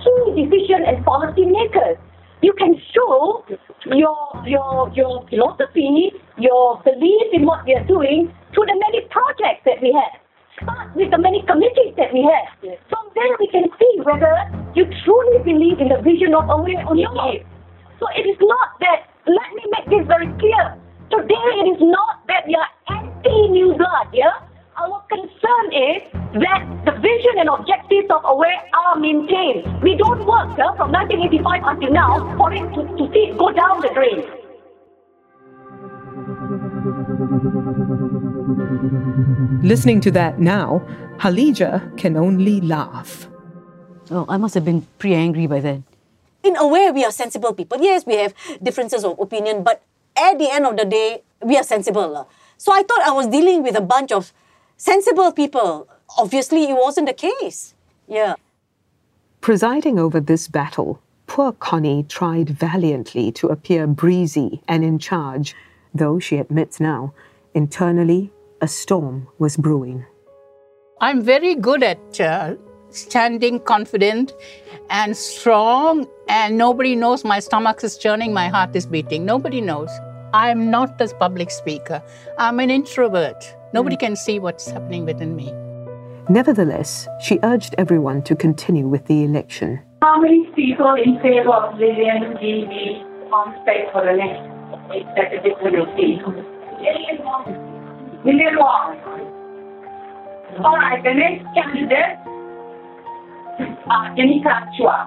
key 0.00 0.44
decision 0.44 0.84
and 0.88 1.04
policy 1.04 1.44
makers. 1.44 2.00
You 2.40 2.56
can 2.56 2.72
show 2.96 3.44
your 3.84 4.16
your 4.48 4.88
your 4.96 5.28
philosophy, 5.28 6.12
your 6.38 6.80
belief 6.88 7.28
in 7.36 7.44
what 7.44 7.68
we 7.68 7.76
are 7.76 7.84
doing 7.84 8.32
through 8.54 8.64
the 8.64 8.78
many 8.80 9.04
projects 9.12 9.60
that 9.68 9.76
we 9.84 9.92
have. 9.92 10.16
Start 10.56 10.96
with 10.96 11.10
the 11.10 11.20
many 11.20 11.44
committees 11.44 11.92
that 12.00 12.12
we 12.16 12.24
have. 12.24 12.48
From 12.88 13.04
there 13.12 13.36
we 13.38 13.48
can 13.52 13.68
see 13.76 13.92
whether 14.08 14.32
you 14.72 14.88
truly 15.04 15.38
believe 15.44 15.80
in 15.84 15.88
the 15.92 16.00
vision 16.00 16.32
of 16.32 16.48
Aware 16.48 16.84
your 16.96 17.12
life. 17.12 17.44
So 18.00 18.08
it 18.16 18.24
is 18.24 18.40
not 18.40 18.80
that, 18.80 19.12
let 19.30 19.50
me 19.54 19.64
make 19.70 19.86
this 19.90 20.06
very 20.06 20.26
clear. 20.38 20.74
Today 21.10 21.46
it 21.62 21.66
is 21.74 21.80
not 21.80 22.26
that 22.26 22.46
we 22.46 22.54
are 22.54 22.70
anti-New 22.88 23.74
Blood, 23.74 24.08
yeah? 24.12 24.34
Our 24.78 25.02
concern 25.10 25.64
is 25.70 26.02
that 26.40 26.62
the 26.86 26.92
vision 26.98 27.34
and 27.38 27.48
objectives 27.48 28.08
of 28.10 28.24
AWARE 28.24 28.58
are 28.72 28.96
maintained. 28.98 29.82
We 29.82 29.94
don't 29.96 30.24
work 30.26 30.56
yeah, 30.58 30.74
from 30.74 30.90
1985 30.92 31.62
until 31.64 31.92
now 31.92 32.36
for 32.38 32.52
it 32.52 32.66
to, 32.74 32.82
to 32.96 33.12
see 33.12 33.30
it 33.30 33.38
go 33.38 33.52
down 33.52 33.80
the 33.82 33.90
drain. 33.94 34.24
Listening 39.62 40.00
to 40.00 40.10
that 40.12 40.40
now, 40.40 40.82
Halija 41.18 41.96
can 41.98 42.16
only 42.16 42.60
laugh. 42.60 43.28
Oh, 44.10 44.24
I 44.28 44.38
must 44.38 44.54
have 44.54 44.64
been 44.64 44.86
pretty 44.98 45.14
angry 45.14 45.46
by 45.46 45.60
then. 45.60 45.84
In 46.42 46.56
a 46.56 46.66
way, 46.66 46.90
we 46.90 47.04
are 47.04 47.12
sensible 47.12 47.52
people. 47.52 47.78
Yes, 47.80 48.06
we 48.06 48.16
have 48.16 48.34
differences 48.62 49.04
of 49.04 49.18
opinion, 49.18 49.62
but 49.62 49.82
at 50.16 50.38
the 50.38 50.50
end 50.50 50.66
of 50.66 50.76
the 50.76 50.84
day, 50.84 51.22
we 51.42 51.56
are 51.56 51.62
sensible. 51.62 52.28
So 52.56 52.72
I 52.72 52.82
thought 52.82 53.02
I 53.02 53.12
was 53.12 53.26
dealing 53.26 53.62
with 53.62 53.76
a 53.76 53.80
bunch 53.80 54.12
of 54.12 54.32
sensible 54.76 55.32
people. 55.32 55.88
Obviously, 56.18 56.64
it 56.64 56.74
wasn't 56.74 57.06
the 57.06 57.14
case. 57.14 57.74
Yeah. 58.08 58.34
Presiding 59.40 59.98
over 59.98 60.20
this 60.20 60.48
battle, 60.48 61.00
poor 61.26 61.52
Connie 61.52 62.04
tried 62.04 62.50
valiantly 62.50 63.32
to 63.32 63.48
appear 63.48 63.86
breezy 63.86 64.60
and 64.68 64.84
in 64.84 64.98
charge, 64.98 65.54
though 65.94 66.18
she 66.18 66.36
admits 66.36 66.80
now, 66.80 67.14
internally, 67.54 68.30
a 68.60 68.68
storm 68.68 69.28
was 69.38 69.56
brewing. 69.56 70.04
I'm 71.00 71.22
very 71.22 71.54
good 71.54 71.82
at 71.82 72.20
uh, 72.20 72.56
standing 72.90 73.60
confident 73.60 74.32
and 74.90 75.16
strong, 75.16 76.06
and 76.28 76.58
nobody 76.58 76.96
knows 76.96 77.24
my 77.24 77.40
stomach 77.40 77.82
is 77.84 77.96
churning, 77.96 78.32
my 78.32 78.48
heart 78.48 78.74
is 78.74 78.86
beating. 78.86 79.24
Nobody 79.24 79.60
knows. 79.60 79.90
I'm 80.32 80.70
not 80.70 81.00
a 81.00 81.08
public 81.08 81.50
speaker. 81.50 82.02
I'm 82.38 82.60
an 82.60 82.70
introvert. 82.70 83.44
Nobody 83.72 83.96
mm. 83.96 84.00
can 84.00 84.16
see 84.16 84.38
what's 84.38 84.70
happening 84.70 85.04
within 85.04 85.34
me. 85.34 85.52
Nevertheless, 86.28 87.08
she 87.20 87.40
urged 87.42 87.74
everyone 87.78 88.22
to 88.22 88.36
continue 88.36 88.86
with 88.86 89.06
the 89.06 89.24
election. 89.24 89.80
How 90.02 90.20
many 90.20 90.46
people 90.54 90.94
in 90.94 91.18
favor 91.20 91.50
of 91.50 91.78
Lilian 91.78 92.36
G.B. 92.40 93.02
on 93.32 93.54
stage 93.62 93.90
for 93.92 94.04
the 94.04 94.14
next 94.14 94.46
executive 94.94 95.58
committee? 95.58 96.22
Lilian 98.24 98.56
Wong. 98.56 98.96
All 100.64 100.76
right, 100.76 101.02
the 101.02 101.14
next 101.14 101.46
candidate, 101.54 102.18
uh, 103.60 104.14
Jenica 104.16 104.68
Chua. 104.76 105.06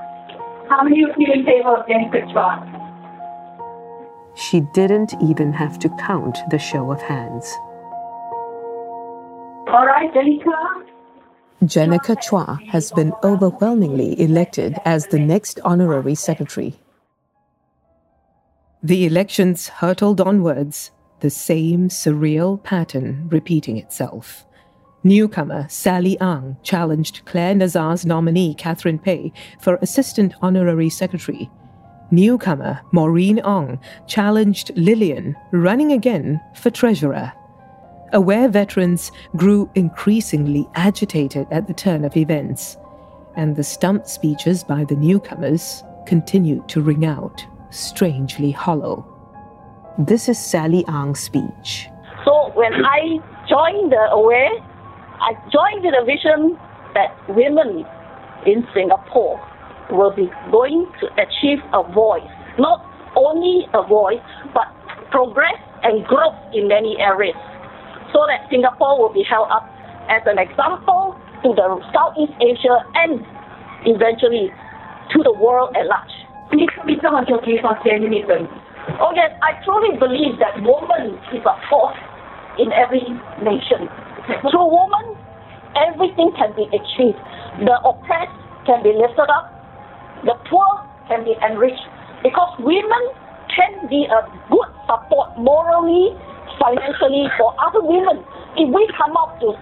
How 0.70 0.84
many 0.84 1.04
of 1.04 1.10
you 1.18 1.28
in 1.34 1.46
favor 1.46 1.78
of 1.78 1.86
Jenica 1.86 2.24
Chua? 2.32 2.70
She 4.36 4.62
didn't 4.74 5.14
even 5.22 5.54
have 5.54 5.78
to 5.80 5.90
count 6.00 6.40
the 6.50 6.60
show 6.60 6.92
of 6.92 7.02
hands. 7.02 7.46
All 9.68 9.86
right, 9.86 10.12
Jenica. 10.14 10.84
Jenica 11.64 12.16
Chua 12.18 12.62
has 12.68 12.92
been 12.92 13.14
overwhelmingly 13.24 14.20
elected 14.20 14.76
as 14.86 15.08
the 15.08 15.20
next 15.20 15.60
honorary 15.64 16.16
secretary. 16.16 16.76
The 18.82 19.06
elections 19.06 19.70
hurtled 19.70 20.20
onwards, 20.20 20.92
the 21.22 21.30
same 21.30 21.88
surreal 21.88 22.62
pattern 22.62 23.30
repeating 23.30 23.78
itself. 23.78 24.46
Newcomer 25.06 25.68
Sally 25.68 26.18
Ang 26.22 26.56
challenged 26.64 27.26
Claire 27.26 27.56
Nazar's 27.56 28.06
nominee 28.06 28.54
Catherine 28.56 29.00
Pei 29.00 29.34
for 29.60 29.76
Assistant 29.82 30.34
Honorary 30.42 30.90
Secretary. 30.90 31.50
Newcomer 32.10 32.80
Maureen 32.94 33.42
Ong 33.42 33.80
challenged 34.08 34.72
Lillian, 34.78 35.36
running 35.52 35.92
again 35.92 36.40
for 36.56 36.70
Treasurer. 36.70 37.34
Aware 38.14 38.48
veterans 38.48 39.12
grew 39.36 39.70
increasingly 39.76 40.68
agitated 40.76 41.48
at 41.52 41.68
the 41.68 41.74
turn 41.74 42.06
of 42.06 42.16
events, 42.16 42.78
and 43.36 43.56
the 43.56 43.64
stump 43.64 44.06
speeches 44.08 44.64
by 44.64 44.86
the 44.86 44.96
newcomers 44.96 45.84
continued 46.06 46.70
to 46.70 46.82
ring 46.82 47.06
out, 47.06 47.46
strangely 47.72 48.52
hollow. 48.52 49.06
This 49.98 50.30
is 50.30 50.40
Sally 50.40 50.86
Ang's 50.88 51.20
speech. 51.20 51.90
So 52.24 52.52
when 52.54 52.74
I 52.86 53.20
joined 53.50 53.92
the 53.92 54.08
Aware, 54.12 54.52
I 55.22 55.34
joined 55.52 55.86
with 55.86 55.94
a 55.94 56.06
vision 56.06 56.58
that 56.94 57.14
women 57.30 57.86
in 58.46 58.66
Singapore 58.74 59.40
will 59.92 60.14
be 60.16 60.30
going 60.52 60.88
to 61.00 61.06
achieve 61.20 61.60
a 61.74 61.84
voice, 61.94 62.28
not 62.58 62.86
only 63.16 63.68
a 63.74 63.86
voice, 63.86 64.24
but 64.54 64.68
progress 65.12 65.60
and 65.84 66.04
growth 66.06 66.36
in 66.54 66.68
many 66.68 66.98
areas 67.00 67.38
so 68.14 68.26
that 68.30 68.50
Singapore 68.50 68.98
will 68.98 69.14
be 69.14 69.26
held 69.28 69.50
up 69.50 69.66
as 70.10 70.22
an 70.26 70.38
example 70.38 71.18
to 71.44 71.50
the 71.54 71.68
Southeast 71.94 72.34
Asia 72.42 72.78
and 72.96 73.22
eventually 73.86 74.54
to 75.12 75.20
the 75.24 75.34
world 75.34 75.76
at 75.76 75.86
large. 75.86 76.16
Oh 79.00 79.12
yes, 79.16 79.32
I 79.42 79.58
truly 79.66 79.98
believe 79.98 80.38
that 80.40 80.62
woman 80.62 81.18
is 81.34 81.42
a 81.46 81.56
force 81.70 81.98
in 82.60 82.72
every 82.72 83.04
nation. 83.42 83.90
Through 84.26 84.68
woman, 84.72 85.18
everything 85.76 86.32
can 86.38 86.56
be 86.56 86.70
achieved. 86.72 87.20
The 87.60 87.76
oppressed 87.84 88.40
can 88.66 88.84
be 88.84 88.94
lifted 88.96 89.28
up, 89.28 89.52
the 90.24 90.36
poor 90.50 90.68
can 91.08 91.24
be 91.24 91.36
enriched, 91.44 91.84
because 92.24 92.56
women 92.60 93.04
can 93.52 93.88
be 93.90 94.08
a 94.08 94.24
good 94.50 94.70
support 94.88 95.38
morally 95.38 96.16
financially 96.60 97.28
for 97.38 97.54
other 97.60 97.82
women, 97.84 98.24
if 98.56 98.68
we 98.72 98.88
come 98.98 99.14
out 99.18 99.40
to 99.42 99.54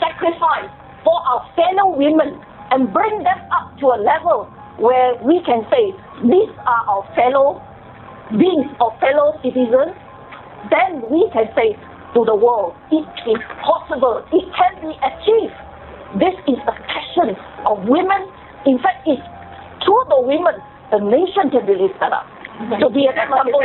sacrifice 0.00 0.68
for 1.02 1.16
our 1.24 1.46
fellow 1.56 1.96
women 1.96 2.40
and 2.70 2.92
bring 2.92 3.22
them 3.22 3.40
up 3.52 3.72
to 3.78 3.86
a 3.94 3.98
level 3.98 4.50
where 4.78 5.14
we 5.22 5.40
can 5.46 5.62
say 5.70 5.94
these 6.26 6.50
are 6.66 6.82
our 6.90 7.04
fellow 7.14 7.62
beings 8.34 8.68
or 8.80 8.90
fellow 8.98 9.38
citizens, 9.42 9.94
then 10.70 11.04
we 11.10 11.28
can 11.32 11.46
say 11.54 11.76
to 12.14 12.24
the 12.24 12.34
world, 12.34 12.74
it 12.90 13.06
is 13.26 13.42
possible, 13.60 14.24
it 14.32 14.46
can 14.54 14.74
be 14.80 14.94
achieved. 15.02 15.58
This 16.18 16.34
is 16.46 16.58
the 16.64 16.72
passion 16.86 17.36
of 17.66 17.88
women. 17.88 18.30
In 18.66 18.78
fact, 18.78 19.02
it's 19.06 19.20
through 19.84 20.04
the 20.08 20.22
women 20.22 20.54
the 20.90 21.00
nation 21.00 21.50
can 21.50 21.66
be 21.66 21.74
lifted 21.74 22.12
up. 22.12 22.26
To 22.78 22.88
be 22.88 23.06
an 23.06 23.18
example. 23.18 23.60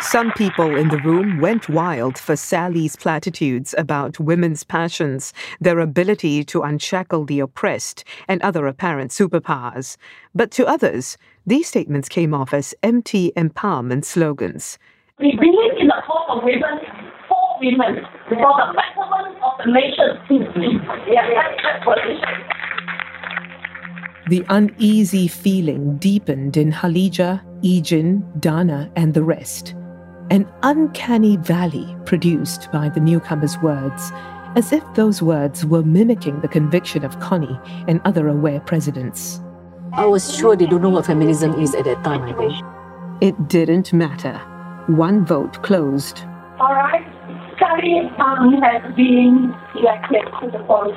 Some 0.00 0.32
people 0.32 0.74
in 0.74 0.88
the 0.88 0.98
room 1.04 1.38
went 1.38 1.68
wild 1.68 2.18
for 2.18 2.34
Sally's 2.34 2.96
platitudes 2.96 3.74
about 3.78 4.18
women's 4.18 4.64
passions, 4.64 5.32
their 5.60 5.78
ability 5.78 6.44
to 6.44 6.62
unshackle 6.62 7.24
the 7.24 7.40
oppressed, 7.40 8.04
and 8.26 8.42
other 8.42 8.66
apparent 8.66 9.10
superpowers. 9.10 9.96
But 10.34 10.50
to 10.52 10.66
others, 10.66 11.18
these 11.46 11.68
statements 11.68 12.08
came 12.08 12.34
off 12.34 12.52
as 12.52 12.74
empty 12.82 13.32
empowerment 13.36 14.04
slogans. 14.04 14.78
We 15.22 15.36
believe 15.36 15.78
in 15.78 15.86
the 15.86 16.02
cause 16.04 16.26
of 16.30 16.42
women, 16.42 16.80
for 17.28 17.56
women, 17.60 18.04
for 18.28 18.52
the 18.58 18.74
betterment 18.74 19.38
of 19.40 19.52
the 19.64 19.70
nation. 19.70 20.18
The 24.28 24.44
uneasy 24.48 25.28
feeling 25.28 25.96
deepened 25.98 26.56
in 26.56 26.72
Halija, 26.72 27.40
Ejin, 27.62 28.40
Dana, 28.40 28.90
and 28.96 29.14
the 29.14 29.22
rest 29.22 29.74
an 30.30 30.48
uncanny 30.62 31.36
valley 31.36 31.94
produced 32.06 32.72
by 32.72 32.88
the 32.88 33.00
newcomer's 33.00 33.58
words, 33.58 34.10
as 34.56 34.72
if 34.72 34.82
those 34.94 35.20
words 35.20 35.64
were 35.66 35.82
mimicking 35.82 36.40
the 36.40 36.48
conviction 36.48 37.04
of 37.04 37.20
Connie 37.20 37.60
and 37.86 38.00
other 38.04 38.28
aware 38.28 38.60
presidents. 38.60 39.40
I 39.92 40.06
was 40.06 40.34
sure 40.34 40.56
they 40.56 40.66
don't 40.66 40.80
know 40.80 40.88
what 40.88 41.06
feminism 41.06 41.60
is 41.60 41.74
at 41.74 41.84
that 41.84 42.02
time, 42.02 42.22
I 42.22 42.32
think. 42.32 42.54
It 43.22 43.48
didn't 43.48 43.92
matter. 43.92 44.40
One 44.88 45.24
vote 45.24 45.62
closed. 45.62 46.24
All 46.58 46.74
right. 46.74 47.06
Sally 47.58 48.10
um, 48.18 48.60
has 48.62 48.94
been 48.96 49.54
elected 49.76 50.24
to 50.40 50.50
the 50.50 50.58
board 50.64 50.96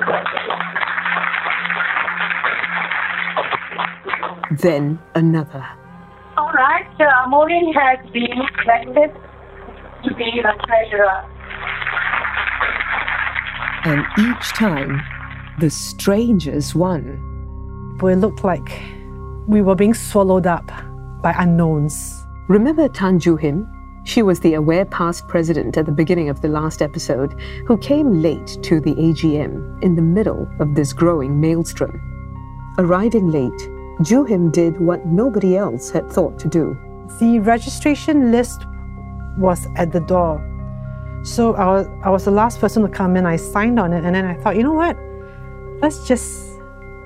Then 4.58 4.98
another. 5.14 5.64
All 6.36 6.52
right, 6.52 6.86
uh, 7.00 7.28
Maureen 7.28 7.72
has 7.74 7.98
been 8.10 8.40
elected 8.64 9.14
to 10.04 10.14
be 10.14 10.42
the 10.42 10.52
treasurer. 10.66 11.24
And 13.84 14.04
each 14.18 14.48
time, 14.54 15.00
the 15.60 15.70
strangers 15.70 16.74
won. 16.74 17.96
But 17.98 18.08
it 18.08 18.16
looked 18.16 18.44
like 18.44 18.82
we 19.46 19.62
were 19.62 19.74
being 19.74 19.94
swallowed 19.94 20.46
up 20.46 20.66
by 21.22 21.34
unknowns. 21.38 22.24
Remember 22.48 22.88
Tan 22.88 23.18
Joo 23.18 23.36
Hymn? 23.36 23.75
She 24.06 24.22
was 24.22 24.38
the 24.38 24.54
aware 24.54 24.84
past 24.84 25.26
president 25.26 25.76
at 25.76 25.84
the 25.84 25.90
beginning 25.90 26.28
of 26.28 26.40
the 26.40 26.46
last 26.46 26.80
episode 26.80 27.32
who 27.66 27.76
came 27.76 28.22
late 28.22 28.56
to 28.62 28.80
the 28.80 28.94
AGM 28.94 29.82
in 29.82 29.96
the 29.96 30.00
middle 30.00 30.48
of 30.60 30.76
this 30.76 30.92
growing 30.92 31.40
maelstrom. 31.40 32.00
Arriving 32.78 33.32
late, 33.32 33.68
Joo 34.02 34.22
Hymn 34.22 34.52
did 34.52 34.80
what 34.80 35.04
nobody 35.06 35.56
else 35.56 35.90
had 35.90 36.08
thought 36.08 36.38
to 36.38 36.46
do. 36.46 36.78
The 37.18 37.40
registration 37.40 38.30
list 38.30 38.64
was 39.38 39.66
at 39.74 39.90
the 39.90 40.00
door. 40.00 40.38
So 41.24 41.56
I 41.56 41.66
was, 41.66 41.88
I 42.04 42.10
was 42.10 42.26
the 42.26 42.30
last 42.30 42.60
person 42.60 42.84
to 42.84 42.88
come 42.88 43.16
in. 43.16 43.26
I 43.26 43.34
signed 43.34 43.80
on 43.80 43.92
it 43.92 44.04
and 44.04 44.14
then 44.14 44.24
I 44.24 44.34
thought, 44.34 44.54
you 44.54 44.62
know 44.62 44.72
what? 44.72 44.96
Let's 45.82 46.06
just 46.06 46.60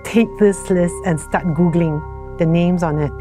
take 0.04 0.28
this 0.38 0.68
list 0.68 0.94
and 1.06 1.18
start 1.18 1.46
Googling 1.54 2.36
the 2.36 2.44
names 2.44 2.82
on 2.82 2.98
it. 2.98 3.12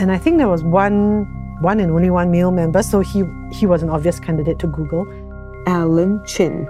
And 0.00 0.10
I 0.10 0.16
think 0.16 0.38
there 0.38 0.48
was 0.48 0.64
one 0.64 1.43
one 1.60 1.80
and 1.80 1.90
only 1.90 2.10
one 2.10 2.30
male 2.30 2.50
member, 2.50 2.82
so 2.82 3.00
he, 3.00 3.24
he 3.52 3.66
was 3.66 3.82
an 3.82 3.90
obvious 3.90 4.20
candidate 4.20 4.58
to 4.60 4.66
Google. 4.66 5.06
Alan 5.66 6.24
Chin. 6.26 6.68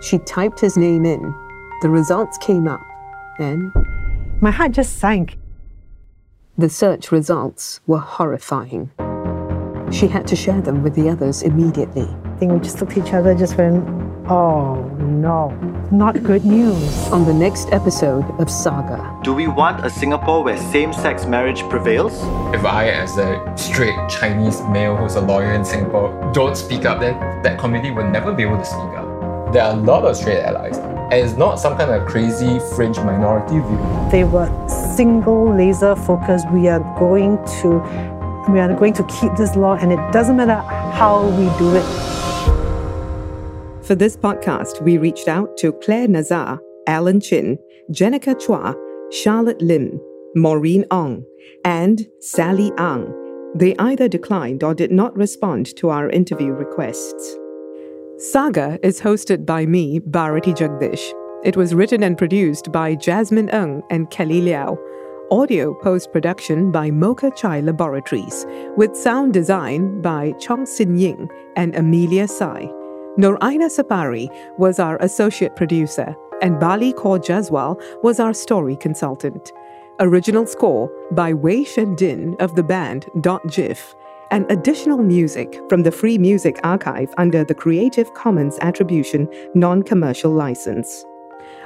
She 0.00 0.18
typed 0.18 0.60
his 0.60 0.76
name 0.76 1.04
in. 1.04 1.34
The 1.82 1.90
results 1.90 2.38
came 2.38 2.68
up, 2.68 2.80
and 3.38 3.72
my 4.40 4.50
heart 4.50 4.72
just 4.72 4.98
sank. 4.98 5.36
The 6.56 6.68
search 6.68 7.10
results 7.10 7.80
were 7.86 7.98
horrifying. 7.98 8.90
She 9.90 10.06
had 10.06 10.26
to 10.28 10.36
share 10.36 10.60
them 10.60 10.82
with 10.82 10.94
the 10.94 11.08
others 11.08 11.42
immediately. 11.42 12.08
I 12.24 12.36
think 12.36 12.52
we 12.52 12.60
just 12.60 12.80
looked 12.80 12.96
at 12.96 13.06
each 13.06 13.12
other, 13.12 13.34
just 13.34 13.56
went, 13.56 13.84
oh 14.28 14.82
no, 14.98 15.50
not 15.90 16.22
good 16.22 16.44
news. 16.44 17.08
On 17.08 17.24
the 17.24 17.34
next 17.34 17.72
episode 17.72 18.24
of 18.40 18.50
Saga. 18.50 19.18
Do 19.22 19.34
we 19.34 19.46
want 19.46 19.84
a 19.84 19.90
Singapore 19.90 20.42
where 20.44 20.56
same 20.56 20.92
sex 20.92 21.26
marriage 21.26 21.62
prevails? 21.68 22.14
If 22.54 22.64
I, 22.64 22.90
as 22.90 23.16
a 23.18 23.52
straight 23.56 23.96
Chinese 24.08 24.60
male 24.62 24.96
who's 24.96 25.14
a 25.14 25.20
lawyer 25.20 25.52
in 25.52 25.64
Singapore, 25.64 26.30
don't 26.32 26.56
speak 26.56 26.84
up, 26.84 27.00
then 27.00 27.42
that 27.42 27.58
community 27.58 27.90
will 27.90 28.08
never 28.08 28.32
be 28.32 28.42
able 28.42 28.58
to 28.58 28.64
speak 28.64 28.92
up. 28.96 29.52
There 29.52 29.62
are 29.62 29.72
a 29.72 29.76
lot 29.76 30.04
of 30.04 30.16
straight 30.16 30.42
allies, 30.42 30.78
and 30.78 31.12
it's 31.14 31.36
not 31.36 31.58
some 31.58 31.76
kind 31.76 31.90
of 31.90 32.06
crazy 32.06 32.60
fringe 32.76 32.98
minority 32.98 33.58
view. 33.58 34.08
They 34.10 34.24
were 34.24 34.48
single 34.68 35.54
laser 35.54 35.96
focused. 35.96 36.48
We 36.50 36.68
are 36.68 36.80
going 36.98 37.38
to 37.62 37.80
we 38.48 38.58
are 38.58 38.72
going 38.74 38.94
to 38.94 39.04
keep 39.04 39.36
this 39.36 39.54
law, 39.56 39.74
and 39.74 39.92
it 39.92 40.12
doesn't 40.12 40.36
matter 40.36 40.60
how 40.92 41.28
we 41.30 41.46
do 41.58 41.74
it. 41.74 42.09
For 43.90 43.96
this 43.96 44.16
podcast, 44.16 44.80
we 44.82 44.98
reached 44.98 45.26
out 45.26 45.56
to 45.56 45.72
Claire 45.72 46.06
Nazar, 46.06 46.60
Alan 46.86 47.18
Chin, 47.18 47.58
Jenica 47.90 48.36
Chua, 48.36 48.72
Charlotte 49.10 49.60
Lim, 49.60 50.00
Maureen 50.36 50.84
Ong, 50.92 51.24
and 51.64 52.06
Sally 52.20 52.70
Ang. 52.78 53.12
They 53.56 53.74
either 53.80 54.06
declined 54.06 54.62
or 54.62 54.74
did 54.74 54.92
not 54.92 55.16
respond 55.16 55.74
to 55.78 55.88
our 55.88 56.08
interview 56.08 56.52
requests. 56.52 57.36
Saga 58.18 58.78
is 58.84 59.00
hosted 59.00 59.44
by 59.44 59.66
me, 59.66 59.98
Bharati 59.98 60.52
Jagdish. 60.52 61.12
It 61.42 61.56
was 61.56 61.74
written 61.74 62.04
and 62.04 62.16
produced 62.16 62.70
by 62.70 62.94
Jasmine 62.94 63.48
Ng 63.48 63.82
and 63.90 64.08
Kelly 64.08 64.40
Liao. 64.40 64.78
Audio 65.32 65.74
post 65.82 66.12
production 66.12 66.70
by 66.70 66.92
Mocha 66.92 67.32
Chai 67.34 67.58
Laboratories, 67.58 68.46
with 68.76 68.94
sound 68.94 69.32
design 69.32 70.00
by 70.00 70.30
Chong 70.38 70.64
Sin 70.64 70.96
Ying 70.96 71.28
and 71.56 71.74
Amelia 71.74 72.28
Sai. 72.28 72.70
Noraina 73.18 73.66
Sapari 73.66 74.28
was 74.56 74.78
our 74.78 74.96
associate 74.98 75.56
producer, 75.56 76.14
and 76.42 76.56
Balli 76.56 76.94
Kaur 76.94 77.18
Jaswal 77.18 77.76
was 78.04 78.20
our 78.20 78.32
story 78.32 78.76
consultant. 78.76 79.52
Original 79.98 80.46
score 80.46 80.88
by 81.10 81.34
Wei 81.34 81.64
Shen 81.64 81.96
Din 81.96 82.36
of 82.38 82.54
the 82.54 82.62
band 82.62 83.06
Dot 83.20 83.44
GIF, 83.48 83.96
and 84.30 84.48
additional 84.48 84.98
music 84.98 85.60
from 85.68 85.82
the 85.82 85.90
Free 85.90 86.18
Music 86.18 86.60
Archive 86.62 87.12
under 87.18 87.42
the 87.42 87.54
Creative 87.54 88.14
Commons 88.14 88.58
Attribution 88.60 89.28
Non 89.54 89.82
Commercial 89.82 90.30
License. 90.30 91.04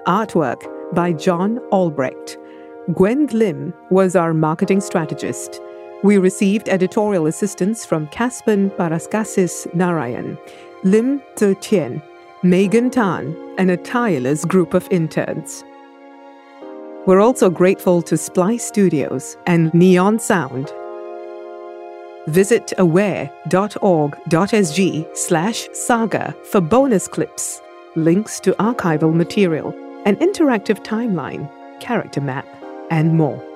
Artwork 0.07 0.63
by 0.95 1.13
John 1.13 1.59
Albrecht. 1.71 2.39
Gwen 2.95 3.27
Lim 3.27 3.75
was 3.91 4.17
our 4.17 4.33
marketing 4.33 4.81
strategist. 4.81 5.61
We 6.03 6.17
received 6.17 6.71
editorial 6.71 7.27
assistance 7.27 7.85
from 7.85 8.09
Caspan 8.09 8.71
Paraskasis 8.77 9.73
Narayan, 9.75 10.39
Lim 10.85 11.23
Tzu 11.37 11.55
Tien, 11.63 12.03
Megan 12.43 12.91
Tan, 12.91 13.35
and 13.57 13.71
a 13.71 13.77
tireless 13.79 14.45
group 14.45 14.75
of 14.75 14.87
interns. 14.91 15.65
We're 17.07 17.21
also 17.21 17.49
grateful 17.49 18.03
to 18.03 18.19
Splice 18.19 18.67
Studios 18.67 19.39
and 19.47 19.73
Neon 19.73 20.19
Sound. 20.19 20.71
Visit 22.27 22.75
aware.org.sg 22.77 23.47
slash 25.17 25.69
saga 25.73 26.37
for 26.51 26.61
bonus 26.61 27.09
clips, 27.09 27.63
links 27.97 28.39
to 28.41 28.53
archival 28.53 29.15
material, 29.15 29.75
an 30.05 30.17
interactive 30.17 30.85
timeline, 30.85 31.51
character 31.81 32.21
map, 32.21 32.47
and 32.91 33.17
more. 33.17 33.54